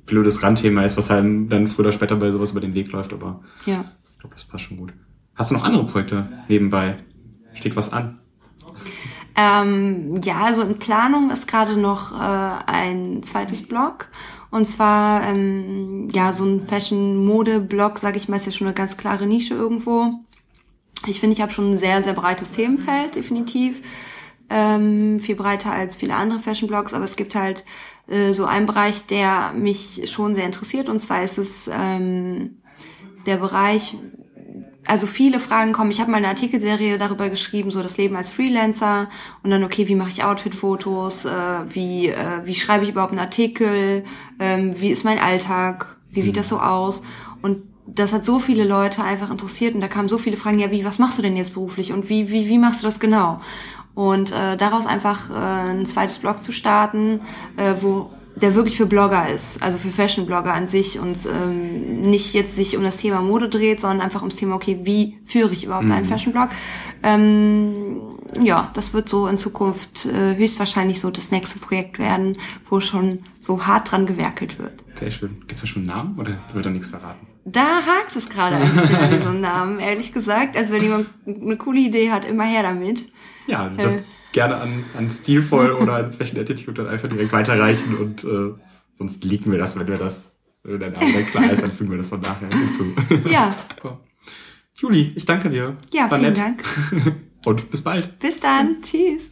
[0.06, 3.14] blödes Randthema ist, was halt dann früher oder später bei sowas über den Weg läuft,
[3.14, 3.86] aber ja.
[4.12, 4.92] ich glaube, das passt schon gut.
[5.34, 6.98] Hast du noch andere Projekte nebenbei?
[7.54, 8.20] Steht was an?
[9.38, 14.10] Ähm, ja, also in Planung ist gerade noch äh, ein zweites Blog.
[14.52, 18.98] Und zwar, ähm, ja, so ein Fashion-Mode-Blog, sage ich mal, ist ja schon eine ganz
[18.98, 20.12] klare Nische irgendwo.
[21.08, 23.82] Ich finde, ich habe schon ein sehr, sehr breites Themenfeld, definitiv.
[24.50, 27.64] Ähm, viel breiter als viele andere Fashion-Blogs, aber es gibt halt
[28.08, 30.90] äh, so einen Bereich, der mich schon sehr interessiert.
[30.90, 32.58] Und zwar ist es ähm,
[33.28, 33.96] der Bereich,
[34.86, 35.92] also viele Fragen kommen.
[35.92, 39.10] Ich habe mal eine Artikelserie darüber geschrieben, so das Leben als Freelancer
[39.44, 41.30] und dann okay, wie mache ich Outfit-Fotos, äh,
[41.70, 44.04] wie äh, wie schreibe ich überhaupt einen Artikel,
[44.40, 47.04] ähm, wie ist mein Alltag, wie sieht das so aus
[47.44, 50.72] und das hat so viele Leute einfach interessiert und da kamen so viele Fragen, ja,
[50.72, 53.42] wie, was machst du denn jetzt beruflich und wie, wie, wie machst du das genau?
[53.96, 57.22] Und äh, daraus einfach äh, ein zweites Blog zu starten,
[57.58, 62.34] äh, wo der wirklich für Blogger ist, also für Fashion-Blogger an sich und ähm, nicht
[62.34, 65.66] jetzt sich um das Thema Mode dreht, sondern einfach ums Thema, okay, wie führe ich
[65.66, 65.92] überhaupt mhm.
[65.92, 66.50] einen Fashion-Blog?
[67.04, 68.00] Ähm,
[68.42, 72.38] ja, das wird so in Zukunft äh, höchstwahrscheinlich so das nächste Projekt werden,
[72.70, 74.84] wo schon so hart dran gewerkelt wird.
[74.94, 75.40] Sehr schön.
[75.42, 77.29] Gibt es da schon einen Namen oder wird da nichts verraten?
[77.46, 80.56] Da hakt es gerade ein bisschen an diesem Namen, ehrlich gesagt.
[80.58, 83.12] Also wenn jemand eine coole Idee hat, immer her damit.
[83.48, 88.24] Ja, äh, gerne an, an Stilvoll oder an Fashion Attitude dann einfach direkt weiterreichen und
[88.24, 88.54] äh,
[88.94, 90.32] sonst liegen wir das, wenn wir das,
[90.64, 92.94] wenn der Name dann klar ist, dann fügen wir das dann nachher hinzu.
[93.30, 93.56] Ja.
[94.76, 95.76] Juli, ich danke dir.
[95.92, 96.38] Ja, War vielen nett.
[96.38, 96.64] Dank.
[97.46, 98.18] Und bis bald.
[98.20, 98.82] Bis dann.
[98.82, 99.30] Tschüss.